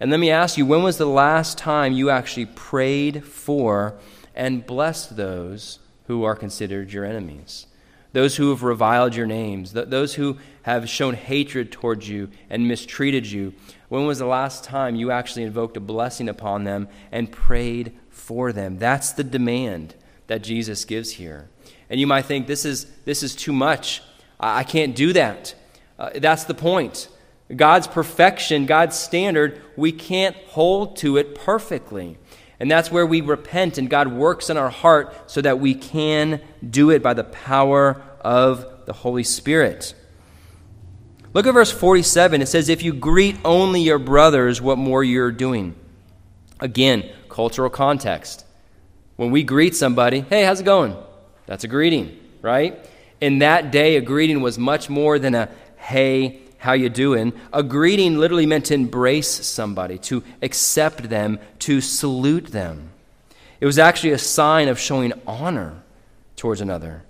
[0.00, 3.98] And let me ask you, when was the last time you actually prayed for
[4.34, 7.66] and blessed those who are considered your enemies?
[8.12, 13.26] Those who have reviled your names, those who have shown hatred towards you and mistreated
[13.26, 13.54] you.
[13.88, 18.52] When was the last time you actually invoked a blessing upon them and prayed for
[18.52, 18.78] them?
[18.78, 19.94] That's the demand
[20.28, 21.48] that Jesus gives here.
[21.90, 24.02] And you might think this is, this is too much.
[24.38, 25.54] I, I can't do that.
[25.98, 27.08] Uh, that's the point.
[27.54, 32.18] God's perfection, God's standard, we can't hold to it perfectly.
[32.60, 36.40] And that's where we repent and God works in our heart so that we can
[36.68, 39.94] do it by the power of the Holy Spirit.
[41.32, 42.42] Look at verse 47.
[42.42, 45.74] It says, If you greet only your brothers, what more you're doing?
[46.60, 48.44] Again, cultural context.
[49.18, 50.96] When we greet somebody, hey, how's it going?
[51.46, 52.88] That's a greeting, right?
[53.20, 57.32] In that day, a greeting was much more than a hey, how you doing?
[57.52, 62.90] A greeting literally meant to embrace somebody, to accept them, to salute them.
[63.60, 65.82] It was actually a sign of showing honor
[66.36, 67.02] towards another.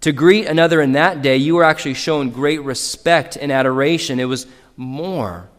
[0.00, 4.18] To greet another in that day, you were actually showing great respect and adoration.
[4.18, 4.46] It was
[4.78, 5.50] more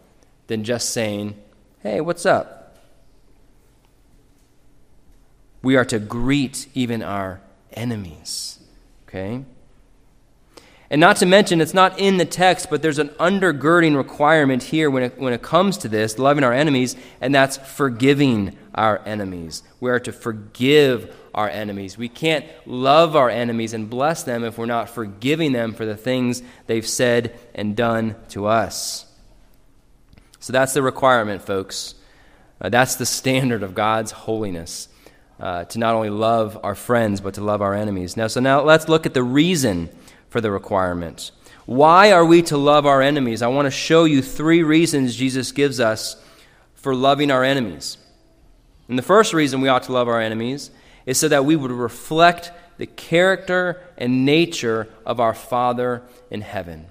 [0.48, 1.36] than just saying,
[1.82, 2.65] hey, what's up?
[5.66, 7.42] We are to greet even our
[7.74, 8.60] enemies.
[9.08, 9.44] Okay?
[10.92, 14.92] And not to mention, it's not in the text, but there's an undergirding requirement here
[14.92, 19.64] when it, when it comes to this, loving our enemies, and that's forgiving our enemies.
[19.80, 21.98] We are to forgive our enemies.
[21.98, 25.98] We can't love our enemies and bless them if we're not forgiving them for the
[25.98, 29.08] things they've said and done to us.
[30.40, 31.96] So that's the requirement, folks.
[32.62, 34.90] Uh, that's the standard of God's holiness
[35.40, 38.16] uh, to not only love our friends, but to love our enemies.
[38.16, 39.90] Now, so now let's look at the reason
[40.30, 41.32] for the requirement.
[41.66, 43.42] Why are we to love our enemies?
[43.42, 46.16] I want to show you three reasons Jesus gives us
[46.76, 47.98] for loving our enemies.
[48.88, 50.70] And the first reason we ought to love our enemies
[51.06, 56.86] is so that we would reflect the character and nature of our Father in heaven.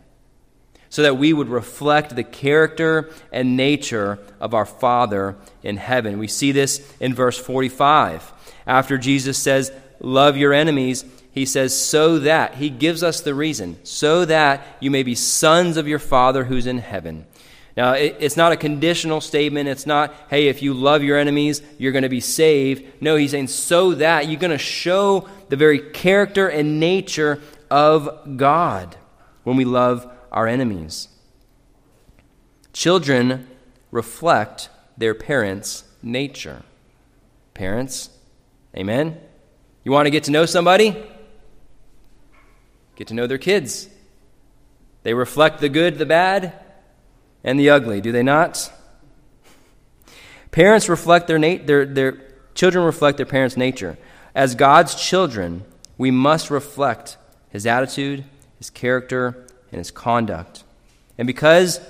[0.95, 6.21] So that we would reflect the character and nature of our Father in heaven.
[6.21, 8.33] We see this in verse 45.
[8.65, 13.77] After Jesus says, Love your enemies, he says, So that, he gives us the reason,
[13.83, 17.27] so that you may be sons of your Father who's in heaven.
[17.77, 19.69] Now, it's not a conditional statement.
[19.69, 22.85] It's not, hey, if you love your enemies, you're going to be saved.
[23.03, 28.37] No, he's saying, so that you're going to show the very character and nature of
[28.37, 28.97] God
[29.43, 31.09] when we love our enemies.
[32.75, 33.49] Children
[33.91, 34.69] reflect
[34.99, 36.63] their parents' nature.
[37.55, 38.11] Parents,
[38.77, 39.21] Amen?
[39.85, 40.97] You want to get to know somebody?
[42.97, 43.89] Get to know their kids.
[45.05, 46.55] They reflect the good, the bad,
[47.45, 48.73] and the ugly, do they not?
[50.51, 52.19] Parents reflect their, nat- their, their
[52.55, 53.99] children reflect their parents' nature.
[54.35, 55.65] As God's children,
[55.99, 57.17] we must reflect
[57.51, 58.25] his attitude,
[58.59, 60.63] his character, and his conduct.
[61.19, 61.81] And because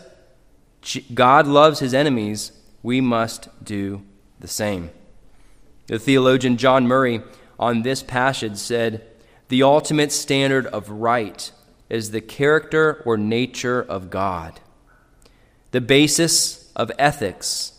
[1.12, 2.50] God loves his enemies,
[2.82, 4.02] we must do
[4.40, 4.90] the same.
[5.88, 7.20] The theologian John Murray
[7.58, 9.06] on this passage said,
[9.48, 11.52] The ultimate standard of right
[11.90, 14.60] is the character or nature of God.
[15.72, 17.78] The basis of ethics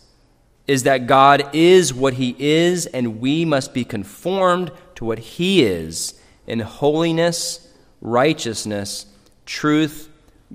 [0.68, 5.64] is that God is what he is, and we must be conformed to what he
[5.64, 7.68] is in holiness,
[8.00, 9.06] righteousness,
[9.46, 10.10] truth,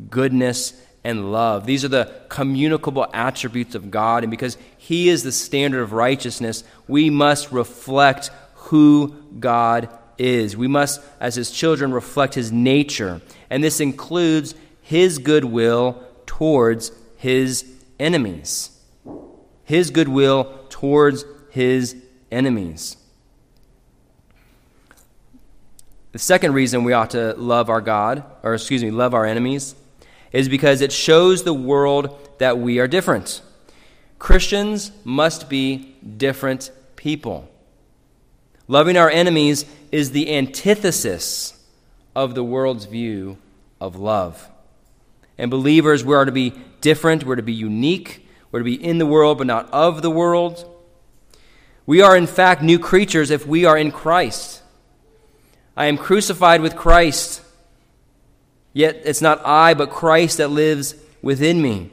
[0.10, 0.74] goodness,
[1.04, 1.66] and love.
[1.66, 4.24] These are the communicable attributes of God.
[4.24, 10.56] And because He is the standard of righteousness, we must reflect who God is.
[10.56, 13.22] We must, as His children, reflect His nature.
[13.50, 17.66] And this includes His goodwill towards His
[18.00, 18.70] enemies.
[19.64, 21.96] His goodwill towards His
[22.32, 22.98] enemies.
[26.12, 29.76] The second reason we ought to love our God, or excuse me, love our enemies,
[30.32, 33.42] is because it shows the world that we are different.
[34.20, 37.50] Christians must be different people.
[38.68, 41.58] Loving our enemies is the antithesis
[42.16, 43.38] of the world's view
[43.80, 44.50] of love.
[45.38, 48.98] And believers, we are to be different, we're to be unique, we're to be in
[48.98, 50.68] the world but not of the world.
[51.86, 54.61] We are, in fact, new creatures if we are in Christ.
[55.82, 57.42] I am crucified with Christ.
[58.72, 61.90] Yet it's not I, but Christ that lives within me.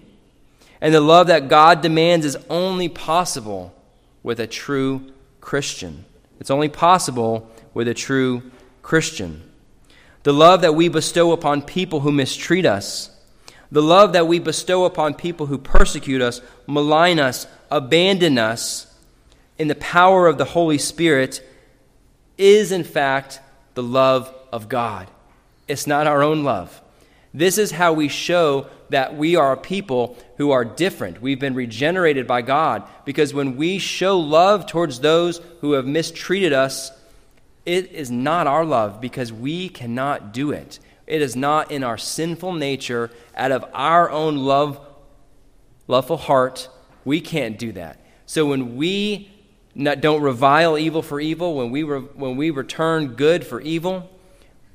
[0.82, 3.74] And the love that God demands is only possible
[4.22, 5.10] with a true
[5.40, 6.04] Christian.
[6.38, 8.42] It's only possible with a true
[8.82, 9.42] Christian.
[10.22, 13.08] The love that we bestow upon people who mistreat us,
[13.72, 18.94] the love that we bestow upon people who persecute us, malign us, abandon us,
[19.56, 21.42] in the power of the Holy Spirit,
[22.36, 23.40] is in fact
[23.78, 25.08] the love of God.
[25.68, 26.82] It's not our own love.
[27.32, 31.22] This is how we show that we are a people who are different.
[31.22, 36.52] We've been regenerated by God because when we show love towards those who have mistreated
[36.52, 36.90] us,
[37.64, 40.80] it is not our love because we cannot do it.
[41.06, 44.84] It is not in our sinful nature, out of our own love,
[45.86, 46.68] loveful heart.
[47.04, 48.00] We can't do that.
[48.26, 49.30] So when we
[49.78, 54.10] not, don't revile evil for evil, when we, re, when we return good for evil,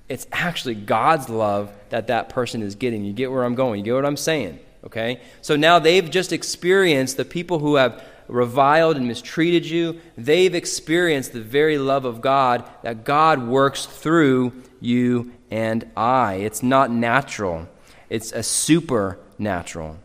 [0.09, 3.03] it's actually God's love that that person is getting.
[3.03, 3.79] You get where I'm going.
[3.79, 4.59] You get what I'm saying.
[4.85, 5.21] Okay?
[5.41, 11.33] So now they've just experienced the people who have reviled and mistreated you, they've experienced
[11.33, 16.35] the very love of God that God works through you and I.
[16.35, 17.67] It's not natural,
[18.09, 19.97] it's a supernatural.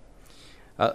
[0.76, 0.92] Uh,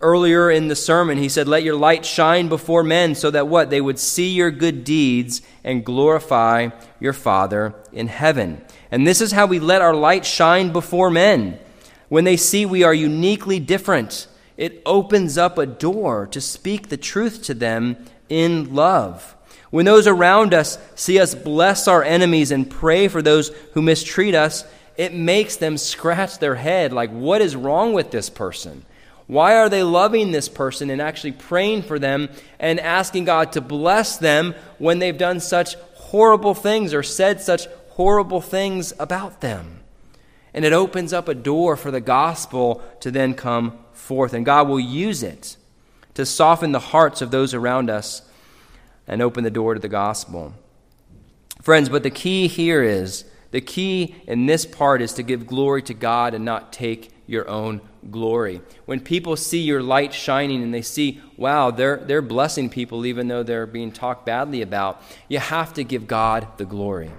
[0.00, 3.70] earlier in the sermon, he said, Let your light shine before men so that what?
[3.70, 8.62] They would see your good deeds and glorify your Father in heaven.
[8.90, 11.58] And this is how we let our light shine before men.
[12.08, 14.26] When they see we are uniquely different,
[14.56, 17.96] it opens up a door to speak the truth to them
[18.28, 19.36] in love.
[19.70, 24.34] When those around us see us bless our enemies and pray for those who mistreat
[24.34, 24.64] us,
[24.96, 28.84] it makes them scratch their head like, what is wrong with this person?
[29.30, 33.60] Why are they loving this person and actually praying for them and asking God to
[33.60, 39.84] bless them when they've done such horrible things or said such horrible things about them?
[40.52, 44.32] And it opens up a door for the gospel to then come forth.
[44.34, 45.56] And God will use it
[46.14, 48.22] to soften the hearts of those around us
[49.06, 50.54] and open the door to the gospel.
[51.62, 55.82] Friends, but the key here is the key in this part is to give glory
[55.82, 58.62] to God and not take your own glory.
[58.86, 63.28] When people see your light shining and they see, wow, they're, they're blessing people even
[63.28, 67.10] though they're being talked badly about, you have to give God the glory.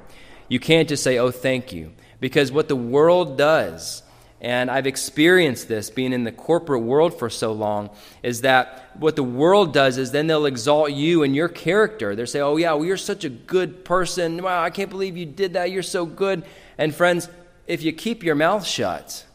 [0.47, 1.93] You can't just say, oh, thank you.
[2.19, 4.03] Because what the world does,
[4.41, 7.89] and I've experienced this being in the corporate world for so long,
[8.23, 12.15] is that what the world does is then they'll exalt you and your character.
[12.15, 14.41] They'll say, oh, yeah, well, you're such a good person.
[14.41, 15.71] Wow, I can't believe you did that.
[15.71, 16.43] You're so good.
[16.77, 17.29] And friends,
[17.67, 19.25] if you keep your mouth shut,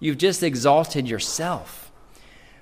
[0.00, 1.92] You've just exalted yourself.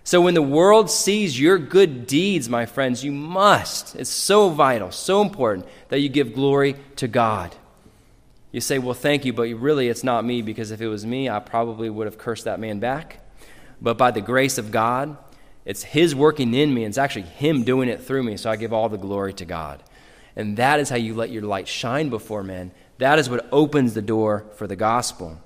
[0.05, 4.91] So when the world sees your good deeds, my friends, you must, it's so vital,
[4.91, 7.55] so important that you give glory to God.
[8.51, 11.29] You say, well, thank you, but really it's not me because if it was me,
[11.29, 13.21] I probably would have cursed that man back.
[13.81, 15.17] But by the grace of God,
[15.65, 18.57] it's His working in me, and it's actually Him doing it through me, so I
[18.57, 19.83] give all the glory to God.
[20.35, 22.71] And that is how you let your light shine before men.
[22.97, 25.39] That is what opens the door for the gospel.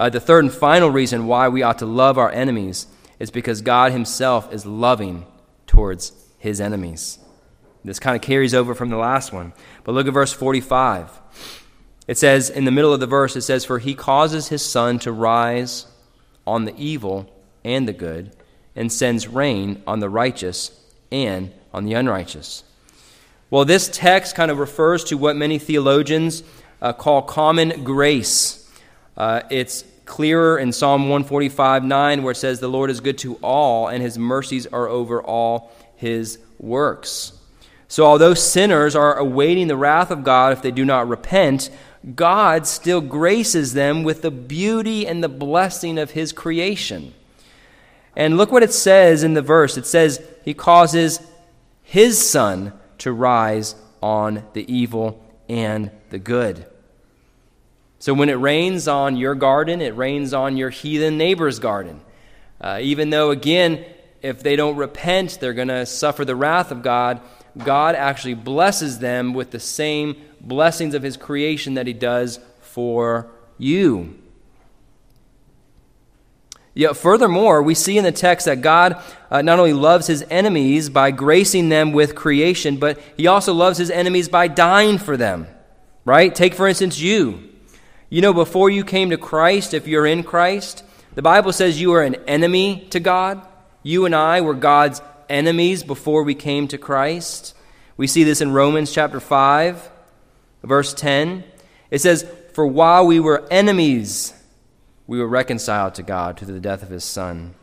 [0.00, 2.86] Uh, the third and final reason why we ought to love our enemies
[3.18, 5.26] is because God Himself is loving
[5.66, 7.18] towards His enemies.
[7.84, 9.52] This kind of carries over from the last one.
[9.84, 11.20] But look at verse 45.
[12.08, 15.00] It says, in the middle of the verse, it says, For He causes His sun
[15.00, 15.84] to rise
[16.46, 17.30] on the evil
[17.62, 18.34] and the good,
[18.74, 20.82] and sends rain on the righteous
[21.12, 22.64] and on the unrighteous.
[23.50, 26.42] Well, this text kind of refers to what many theologians
[26.80, 28.56] uh, call common grace.
[29.14, 33.36] Uh, it's clearer in Psalm 145 9, where it says, The Lord is good to
[33.36, 37.32] all, and his mercies are over all his works.
[37.86, 41.70] So, although sinners are awaiting the wrath of God if they do not repent,
[42.14, 47.14] God still graces them with the beauty and the blessing of His creation.
[48.16, 51.20] And look what it says in the verse it says, He causes
[51.82, 56.66] His sun to rise on the evil and the good.
[58.00, 62.00] So when it rains on your garden, it rains on your heathen neighbor's garden.
[62.58, 63.84] Uh, even though, again,
[64.22, 67.20] if they don't repent, they're going to suffer the wrath of God,
[67.58, 73.30] God actually blesses them with the same blessings of His creation that He does for
[73.58, 74.18] you.
[76.72, 80.88] Yet, furthermore, we see in the text that God uh, not only loves his enemies
[80.88, 85.48] by gracing them with creation, but he also loves his enemies by dying for them.
[86.06, 86.34] Right?
[86.34, 87.49] Take, for instance, you.
[88.12, 90.82] You know, before you came to Christ, if you're in Christ,
[91.14, 93.40] the Bible says you are an enemy to God.
[93.84, 97.54] You and I were God's enemies before we came to Christ.
[97.96, 99.90] We see this in Romans chapter 5,
[100.64, 101.44] verse 10.
[101.92, 104.34] It says, For while we were enemies,
[105.06, 107.54] we were reconciled to God through the death of his Son.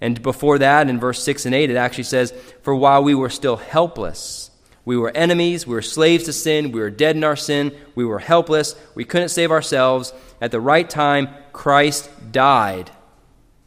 [0.00, 2.32] And before that, in verse 6 and 8, it actually says,
[2.62, 4.52] For while we were still helpless,
[4.88, 8.06] we were enemies, we were slaves to sin, we were dead in our sin, we
[8.06, 10.14] were helpless, we couldn't save ourselves.
[10.40, 12.90] At the right time, Christ died,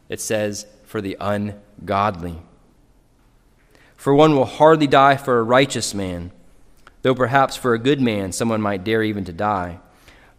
[0.10, 2.42] it says, for the ungodly.
[3.96, 6.32] For one will hardly die for a righteous man,
[7.04, 9.80] though perhaps for a good man someone might dare even to die.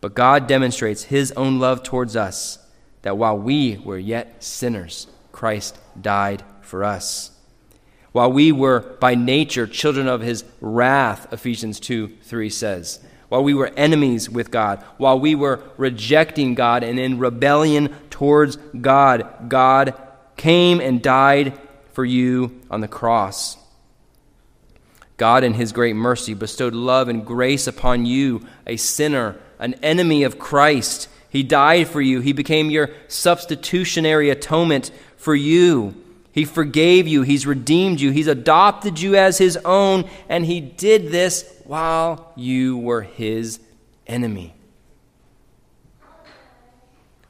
[0.01, 2.59] But God demonstrates his own love towards us,
[3.03, 7.32] that while we were yet sinners, Christ died for us.
[8.13, 13.01] While we were by nature children of his wrath, Ephesians 2 3 says.
[13.29, 18.57] While we were enemies with God, while we were rejecting God and in rebellion towards
[18.79, 19.95] God, God
[20.37, 21.59] came and died
[21.93, 23.57] for you on the cross.
[25.17, 30.25] God, in his great mercy, bestowed love and grace upon you, a sinner an enemy
[30.25, 31.09] of Christ.
[31.31, 32.21] He died for you.
[32.21, 35.95] He became your substitutionary atonement for you.
[36.33, 37.23] He forgave you.
[37.23, 38.11] He's redeemed you.
[38.11, 40.09] He's adopted you as his own.
[40.29, 43.61] And he did this while you were his
[44.07, 44.55] enemy.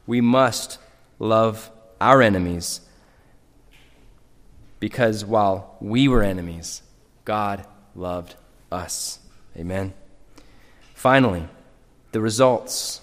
[0.07, 0.78] We must
[1.18, 2.80] love our enemies
[4.80, 6.82] because while we were enemies,
[7.24, 8.34] God loved
[8.70, 9.20] us.
[9.57, 9.94] Amen.
[10.94, 11.48] Finally,
[12.12, 13.00] the results.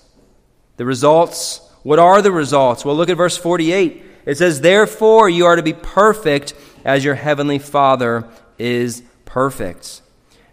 [0.78, 2.84] The results, what are the results?
[2.86, 4.04] Well, look at verse 48.
[4.30, 6.53] It says, Therefore, you are to be perfect
[6.86, 10.03] as your heavenly Father is perfect.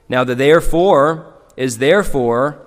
[0.09, 2.59] Now, the therefore is therefore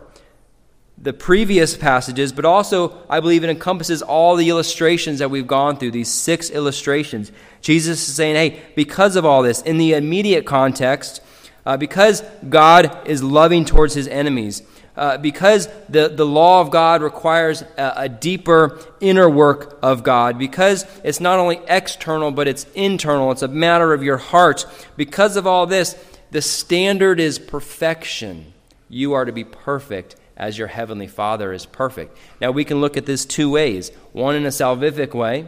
[0.99, 5.77] the previous passages, but also, I believe it encompasses all the illustrations that we've gone
[5.77, 7.31] through, these six illustrations.
[7.61, 11.21] Jesus is saying, hey, because of all this, in the immediate context,
[11.65, 14.61] uh, because God is loving towards his enemies,
[14.99, 20.37] uh, because the, the law of God requires a, a, deeper inner work of God,
[20.37, 24.65] because it's not only external, but it's internal, it's a matter of your heart.
[24.97, 25.95] Because of all this,
[26.31, 28.51] the standard is perfection.
[28.89, 32.17] You are to be perfect as your heavenly Father is perfect.
[32.41, 35.47] Now, we can look at this two ways one in a salvific way,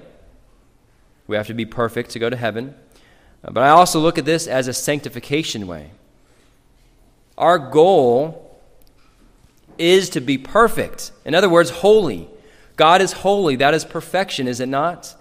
[1.28, 2.74] we have to be perfect to go to heaven.
[3.41, 5.91] But I also look at this as a sanctification way.
[7.38, 8.41] Our goal
[9.82, 11.12] is to be perfect.
[11.26, 12.30] In other words, holy.
[12.76, 13.58] God is holy.
[13.58, 15.16] That is perfection, is it not?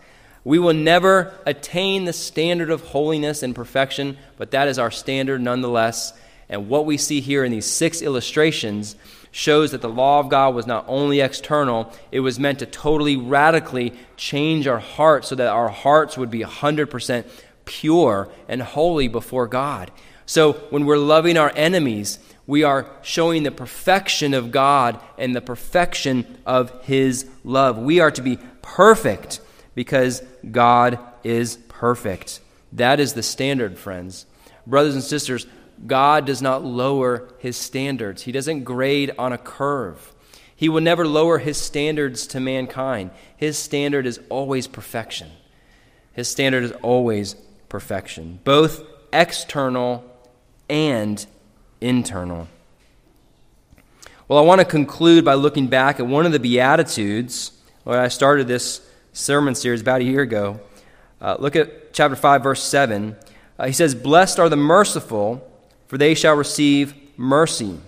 [0.45, 5.41] We will never attain the standard of holiness and perfection, but that is our standard
[5.41, 6.13] nonetheless.
[6.49, 8.97] And what we see here in these six illustrations
[9.31, 13.17] shows that the law of God was not only external, it was meant to totally,
[13.17, 17.25] radically change our hearts so that our hearts would be 100%
[17.65, 19.93] pure and holy before God.
[20.27, 22.19] So when we're loving our enemies,
[22.51, 27.79] we are showing the perfection of God and the perfection of His love.
[27.79, 29.41] We are to be perfect
[29.77, 30.21] because
[30.51, 32.41] God is perfect.
[32.73, 34.27] That is the standard, friends.
[34.67, 35.47] Brothers and sisters,
[35.87, 40.13] God does not lower His standards, He doesn't grade on a curve.
[40.57, 43.13] He will never lower His standards to mankind.
[43.37, 45.31] His standard is always perfection.
[46.15, 47.37] His standard is always
[47.69, 48.83] perfection, both
[49.13, 50.05] external
[50.69, 51.25] and
[51.81, 52.49] internal.
[54.29, 57.53] Well, I want to conclude by looking back at one of the Beatitudes
[57.85, 60.61] when I started this sermon series about a year ago.
[61.21, 63.17] Uh, look at chapter 5, verse 7.
[63.59, 65.47] Uh, he says, Blessed are the merciful,
[65.89, 67.79] for they shall receive mercy.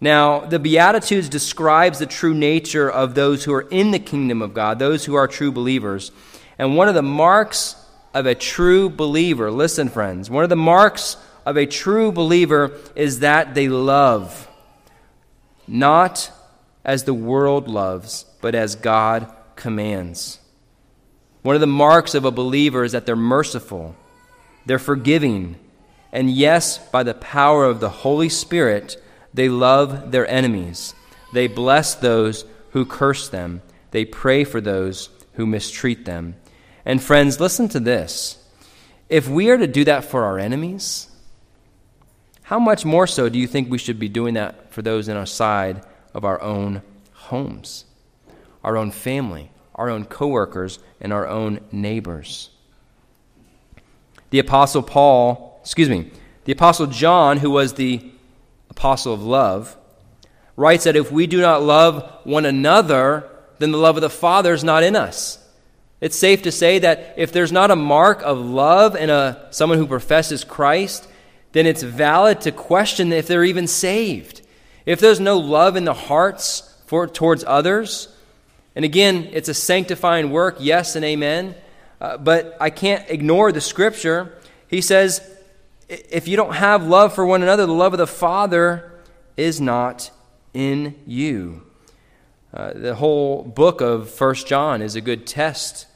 [0.00, 4.52] Now, the Beatitudes describes the true nature of those who are in the kingdom of
[4.52, 6.12] God, those who are true believers.
[6.58, 7.76] And one of the marks
[8.12, 13.20] of a true believer, listen, friends, one of the marks of a true believer is
[13.20, 14.48] that they love,
[15.66, 16.30] not
[16.84, 20.38] as the world loves, but as God commands.
[21.42, 23.94] One of the marks of a believer is that they're merciful,
[24.66, 25.56] they're forgiving,
[26.12, 29.02] and yes, by the power of the Holy Spirit,
[29.34, 30.94] they love their enemies.
[31.32, 33.62] They bless those who curse them.
[33.90, 36.36] They pray for those who mistreat them.
[36.84, 38.38] And friends, listen to this.
[39.08, 41.08] If we are to do that for our enemies,
[42.44, 45.16] how much more so do you think we should be doing that for those in
[45.16, 45.82] our side
[46.12, 46.82] of our own
[47.12, 47.86] homes,
[48.62, 52.50] our own family, our own coworkers, and our own neighbors?
[54.28, 56.10] The apostle Paul, excuse me,
[56.44, 58.12] the apostle John, who was the
[58.68, 59.74] apostle of love,
[60.54, 63.26] writes that if we do not love one another,
[63.58, 65.38] then the love of the Father is not in us.
[66.02, 69.78] It's safe to say that if there's not a mark of love in a, someone
[69.78, 71.08] who professes Christ,
[71.54, 74.42] then it's valid to question if they're even saved.
[74.84, 78.14] If there's no love in the hearts for, towards others,
[78.76, 81.54] and again, it's a sanctifying work, yes and amen,
[82.00, 84.36] uh, but I can't ignore the scripture.
[84.68, 85.26] He says,
[85.88, 88.92] if you don't have love for one another, the love of the Father
[89.38, 90.10] is not
[90.52, 91.62] in you.
[92.52, 95.86] Uh, the whole book of First John is a good test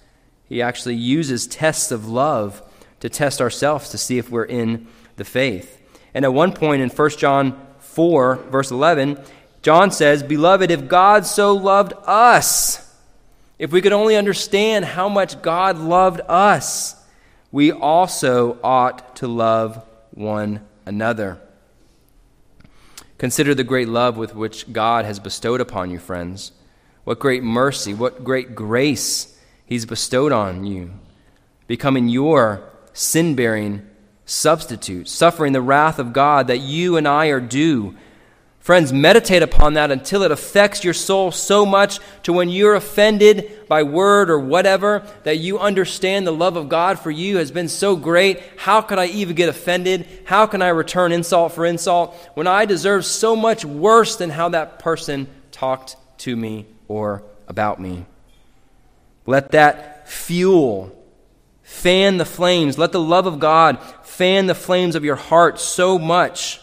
[0.48, 2.62] he actually uses tests of love
[3.00, 4.88] to test ourselves to see if we're in
[5.18, 5.80] the faith.
[6.14, 9.20] And at one point in 1 John 4, verse 11,
[9.62, 12.84] John says, Beloved, if God so loved us,
[13.58, 16.94] if we could only understand how much God loved us,
[17.50, 21.40] we also ought to love one another.
[23.18, 26.52] Consider the great love with which God has bestowed upon you, friends.
[27.02, 29.34] What great mercy, what great grace
[29.66, 30.92] He's bestowed on you,
[31.66, 32.62] becoming your
[32.92, 33.87] sin bearing
[34.28, 37.96] substitute, suffering the wrath of God that you and I are due.
[38.60, 43.66] Friends, meditate upon that until it affects your soul so much to when you're offended
[43.66, 47.68] by word or whatever that you understand the love of God for you has been
[47.68, 48.42] so great.
[48.58, 50.06] How could I even get offended?
[50.26, 54.50] How can I return insult for insult when I deserve so much worse than how
[54.50, 58.04] that person talked to me or about me?
[59.24, 60.97] Let that fuel
[61.68, 62.78] fan the flames.
[62.78, 66.60] Let the love of God fan the flames of your heart so much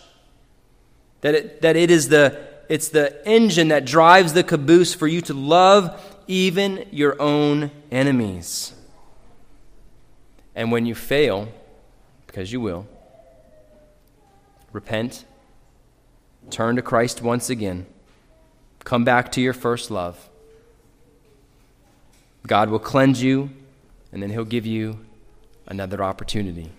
[1.22, 5.22] that it, that it is the, it's the engine that drives the caboose for you
[5.22, 8.74] to love even your own enemies.
[10.56, 11.49] And when you fail,
[12.26, 12.88] because you will,
[14.74, 15.24] repent,
[16.49, 17.86] turn to Christ once again,
[18.84, 20.30] come back to your first love
[22.47, 23.49] God will cleanse you,
[24.16, 25.05] and then He'll give you
[25.68, 26.72] another opportunity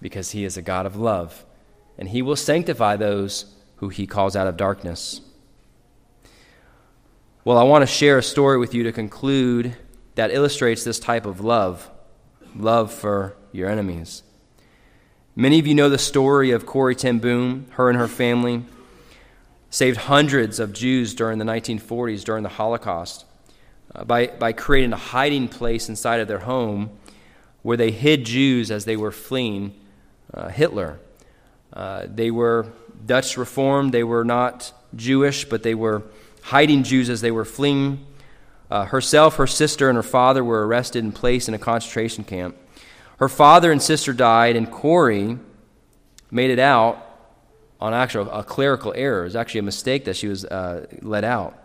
[0.00, 1.44] because He is a God of love,
[1.96, 5.20] and He will sanctify those who He calls out of darkness.
[7.44, 9.76] Well, I want to share a story with you to conclude
[10.16, 11.88] that illustrates this type of love
[12.56, 14.24] love for your enemies.
[15.36, 17.68] Many of you know the story of Corrie ten Boom.
[17.74, 18.64] Her and her family
[19.70, 23.24] saved hundreds of Jews during the 1940s, during the Holocaust
[23.94, 26.90] uh, by, by creating a hiding place inside of their home
[27.62, 29.74] where they hid Jews as they were fleeing
[30.32, 30.98] uh, Hitler.
[31.72, 32.66] Uh, they were
[33.04, 36.02] Dutch Reformed, they were not Jewish, but they were
[36.42, 38.06] hiding Jews as they were fleeing.
[38.70, 42.56] Uh, herself, her sister, and her father were arrested and placed in a concentration camp.
[43.18, 45.38] Her father and sister died, and Corrie
[46.30, 47.06] made it out
[47.80, 49.22] on actual a clerical error.
[49.22, 51.61] It was actually a mistake that she was uh, let out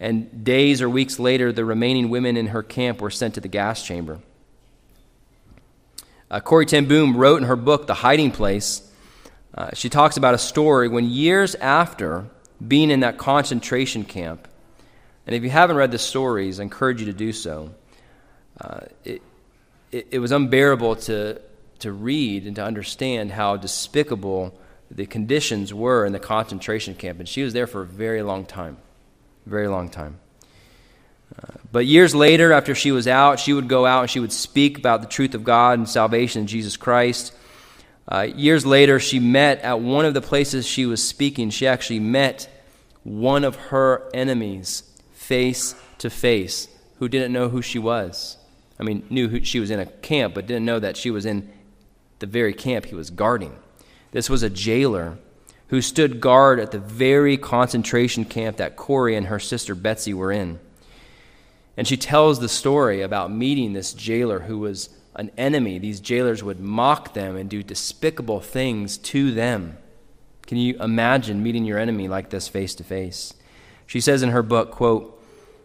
[0.00, 3.48] and days or weeks later, the remaining women in her camp were sent to the
[3.48, 4.20] gas chamber.
[6.30, 8.82] Uh, Corrie ten Boom wrote in her book, The Hiding Place,
[9.54, 12.26] uh, she talks about a story when years after
[12.66, 14.46] being in that concentration camp,
[15.26, 17.74] and if you haven't read the stories, I encourage you to do so.
[18.60, 19.22] Uh, it,
[19.90, 21.40] it, it was unbearable to,
[21.80, 24.58] to read and to understand how despicable
[24.90, 28.44] the conditions were in the concentration camp, and she was there for a very long
[28.44, 28.76] time
[29.48, 30.18] very long time.
[31.36, 34.32] Uh, but years later, after she was out, she would go out and she would
[34.32, 37.32] speak about the truth of God and salvation in Jesus Christ.
[38.06, 42.00] Uh, years later, she met at one of the places she was speaking, she actually
[42.00, 42.48] met
[43.04, 44.82] one of her enemies
[45.12, 46.68] face to face
[46.98, 48.36] who didn't know who she was.
[48.80, 51.26] I mean, knew who, she was in a camp, but didn't know that she was
[51.26, 51.50] in
[52.18, 53.56] the very camp he was guarding.
[54.12, 55.18] This was a jailer
[55.68, 60.32] who stood guard at the very concentration camp that Corrie and her sister Betsy were
[60.32, 60.58] in.
[61.76, 66.42] And she tells the story about meeting this jailer who was an enemy, these jailers
[66.42, 69.76] would mock them and do despicable things to them.
[70.46, 73.34] Can you imagine meeting your enemy like this face to face?
[73.86, 75.20] She says in her book, quote,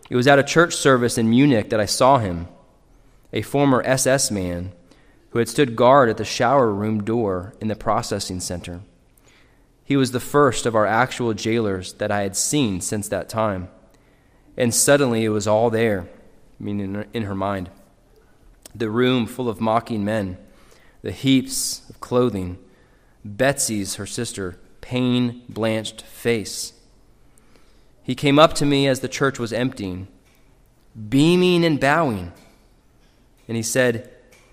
[0.09, 2.47] It was at a church service in Munich that I saw him,
[3.31, 4.73] a former SS man
[5.29, 8.81] who had stood guard at the shower room door in the processing center.
[9.93, 13.69] He was the first of our actual jailers that I had seen since that time.
[14.57, 16.07] And suddenly it was all there,
[16.59, 17.69] meaning in her mind.
[18.73, 20.39] The room full of mocking men,
[21.03, 22.57] the heaps of clothing,
[23.23, 26.73] Betsy's, her sister, pain blanched face.
[28.01, 30.07] He came up to me as the church was emptying,
[31.07, 32.33] beaming and bowing.
[33.47, 34.09] And he said,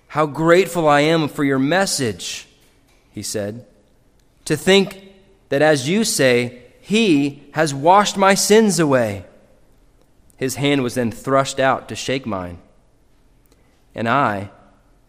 [0.09, 2.47] How grateful I am for your message,
[3.11, 3.65] he said.
[4.45, 5.10] To think
[5.51, 9.27] that, as you say, he has washed my sins away.
[10.37, 12.59] His hand was then thrust out to shake mine.
[13.95, 14.51] And I,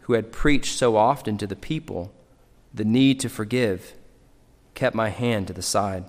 [0.01, 2.11] who had preached so often to the people
[2.73, 3.93] the need to forgive,
[4.73, 6.05] kept my hand to the side.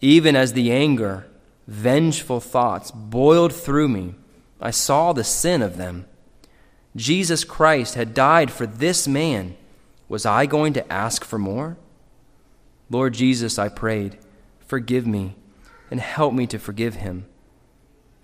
[0.00, 1.26] Even as the anger,
[1.66, 4.14] vengeful thoughts boiled through me,
[4.60, 6.06] I saw the sin of them.
[6.96, 9.56] Jesus Christ had died for this man.
[10.08, 11.76] Was I going to ask for more?
[12.90, 14.18] Lord Jesus, I prayed,
[14.66, 15.36] forgive me
[15.90, 17.26] and help me to forgive him.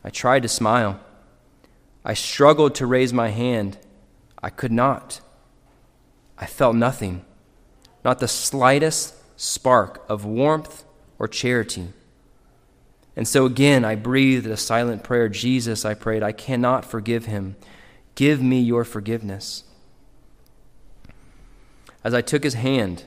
[0.05, 1.01] I tried to smile.
[2.05, 3.79] I struggled to raise my hand.
[4.43, 5.21] I could not.
[6.39, 7.25] I felt nothing,
[8.05, 10.85] not the slightest spark of warmth
[11.19, 11.93] or charity.
[13.15, 17.57] And so again, I breathed a silent prayer Jesus, I prayed, I cannot forgive him.
[18.15, 19.65] Give me your forgiveness.
[22.03, 23.05] As I took his hand,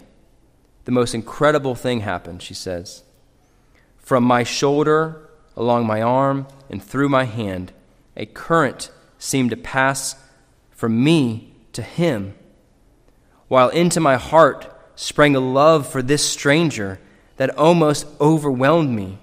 [0.86, 3.04] the most incredible thing happened, she says.
[3.98, 7.72] From my shoulder along my arm and through my hand,
[8.18, 10.16] a current seemed to pass
[10.72, 12.36] from me to him,
[13.48, 17.00] while into my heart sprang a love for this stranger
[17.38, 19.18] that almost overwhelmed me.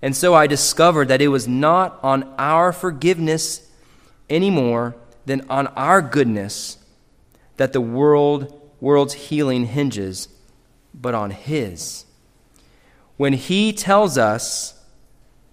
[0.00, 3.68] And so I discovered that it was not on our forgiveness
[4.30, 4.94] any more
[5.26, 6.78] than on our goodness
[7.56, 10.28] that the world world's healing hinges,
[11.00, 12.04] but on his.
[13.16, 14.82] When he tells us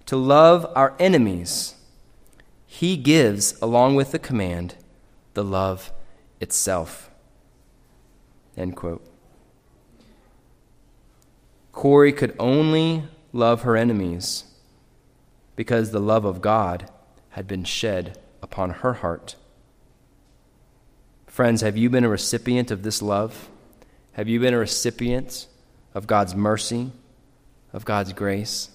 [0.06, 1.74] to love our enemies,
[2.66, 4.76] he gives, along with the command,
[5.34, 5.92] the love
[6.40, 7.10] itself.
[8.56, 9.04] End quote.
[11.72, 14.44] Corrie could only love her enemies
[15.56, 16.90] because the love of God
[17.30, 19.36] had been shed upon her heart.
[21.26, 23.50] Friends, have you been a recipient of this love?
[24.16, 25.46] Have you been a recipient
[25.92, 26.90] of God's mercy,
[27.74, 28.70] of God's grace?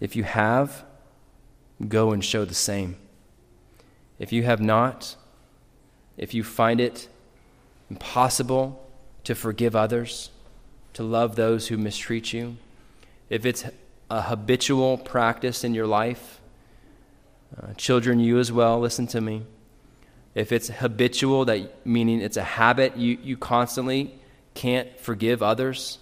[0.00, 0.86] If you have,
[1.86, 2.96] go and show the same.
[4.18, 5.16] If you have not,
[6.16, 7.08] if you find it
[7.90, 8.82] impossible
[9.24, 10.30] to forgive others,
[10.94, 12.56] to love those who mistreat you,
[13.28, 13.66] if it's
[14.08, 16.40] a habitual practice in your life,
[17.62, 19.42] uh, children, you as well, listen to me.
[20.34, 24.14] If it's habitual, that meaning it's a habit, you, you constantly
[24.54, 25.98] can't forgive others,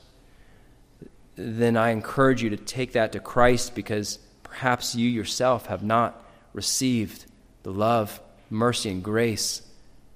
[1.37, 6.23] then I encourage you to take that to Christ because perhaps you yourself have not
[6.53, 7.27] received
[7.63, 8.21] the love,
[8.51, 9.63] mercy, and grace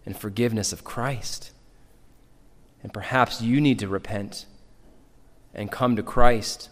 [0.04, 1.52] and forgiveness of Christ.
[2.82, 4.46] And perhaps you need to repent
[5.54, 6.68] and come to Christ.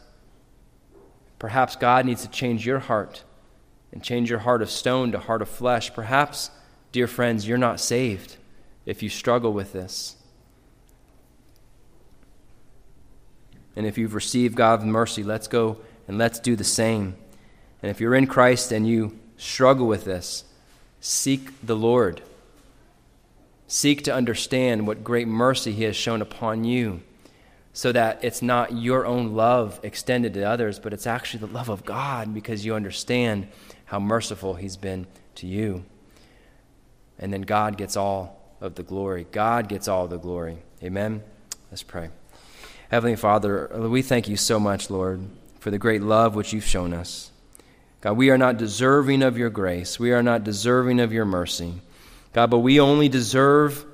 [1.38, 3.24] Perhaps God needs to change your heart
[3.92, 5.92] and change your heart of stone to heart of flesh.
[5.94, 6.50] Perhaps,
[6.94, 8.36] dear friends, you're not saved
[8.86, 10.14] if you struggle with this.
[13.74, 17.16] And if you've received God's mercy, let's go and let's do the same.
[17.82, 20.44] And if you're in Christ and you struggle with this,
[21.00, 22.22] seek the Lord.
[23.66, 27.02] Seek to understand what great mercy He has shown upon you,
[27.72, 31.70] so that it's not your own love extended to others, but it's actually the love
[31.70, 33.48] of God because you understand
[33.86, 35.84] how merciful He's been to you.
[37.18, 39.26] And then God gets all of the glory.
[39.30, 40.58] God gets all the glory.
[40.82, 41.22] Amen?
[41.70, 42.10] Let's pray.
[42.90, 45.20] Heavenly Father, we thank you so much, Lord,
[45.58, 47.30] for the great love which you've shown us.
[48.00, 49.98] God, we are not deserving of your grace.
[49.98, 51.80] We are not deserving of your mercy.
[52.34, 53.86] God, but we only deserve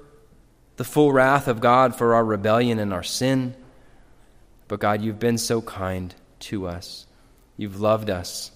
[0.77, 3.55] the full wrath of God for our rebellion and our sin.
[4.67, 7.07] But God, you've been so kind to us.
[7.57, 8.51] You've loved us.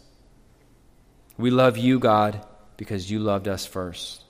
[1.39, 2.45] We love you, God,
[2.77, 4.24] because you loved us first.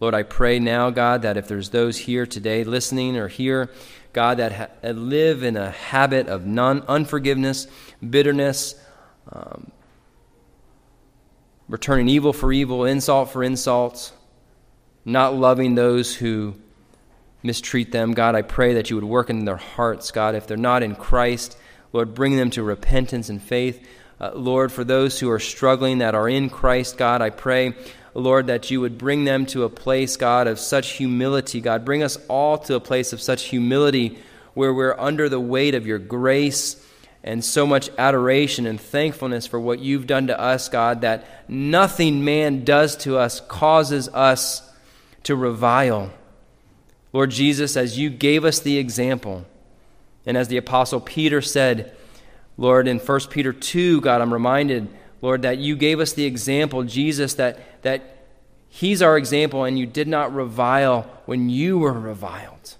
[0.00, 3.70] Lord, I pray now, God, that if there's those here today listening or here
[4.14, 7.66] God, that ha- live in a habit of non- unforgiveness,
[8.08, 8.76] bitterness,
[9.30, 9.72] um,
[11.68, 14.12] returning evil for evil, insult for insult,
[15.04, 16.54] not loving those who
[17.42, 18.14] mistreat them.
[18.14, 20.36] God, I pray that you would work in their hearts, God.
[20.36, 21.58] If they're not in Christ,
[21.92, 23.84] Lord, bring them to repentance and faith.
[24.20, 27.74] Uh, Lord, for those who are struggling that are in Christ, God, I pray,
[28.14, 31.60] Lord, that you would bring them to a place, God, of such humility.
[31.60, 34.18] God, bring us all to a place of such humility
[34.54, 36.80] where we're under the weight of your grace
[37.24, 42.24] and so much adoration and thankfulness for what you've done to us, God, that nothing
[42.24, 44.70] man does to us causes us
[45.24, 46.12] to revile.
[47.12, 49.44] Lord Jesus, as you gave us the example,
[50.26, 51.96] and as the Apostle Peter said,
[52.56, 54.88] Lord, in 1 Peter 2, God, I'm reminded,
[55.24, 58.26] Lord, that you gave us the example, Jesus, that, that
[58.68, 62.76] He's our example, and you did not revile when you were reviled.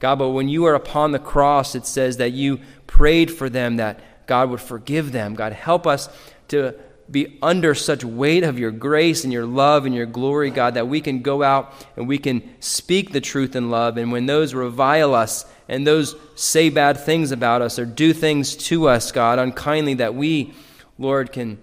[0.00, 2.58] God, but when you were upon the cross, it says that you
[2.88, 5.36] prayed for them that God would forgive them.
[5.36, 6.08] God, help us
[6.48, 6.74] to
[7.08, 10.88] be under such weight of your grace and your love and your glory, God, that
[10.88, 13.96] we can go out and we can speak the truth in love.
[13.96, 18.56] And when those revile us and those say bad things about us or do things
[18.56, 20.52] to us, God, unkindly, that we,
[20.98, 21.58] Lord, can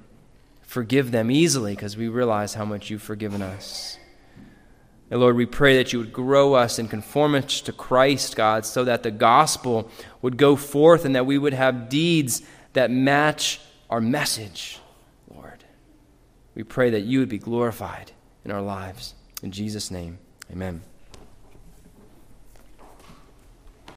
[0.74, 4.00] forgive them easily because we realize how much you've forgiven us.
[5.12, 8.66] And Lord, we pray that you would grow us in conform us to Christ, God,
[8.66, 9.88] so that the gospel
[10.24, 12.42] would go forth and that we would have deeds
[12.74, 13.62] that match
[13.92, 14.80] our message,
[15.32, 15.64] Lord.
[16.56, 18.12] We pray that you would be glorified
[18.44, 19.14] in our lives.
[19.44, 20.18] In Jesus' name,
[20.52, 20.82] amen.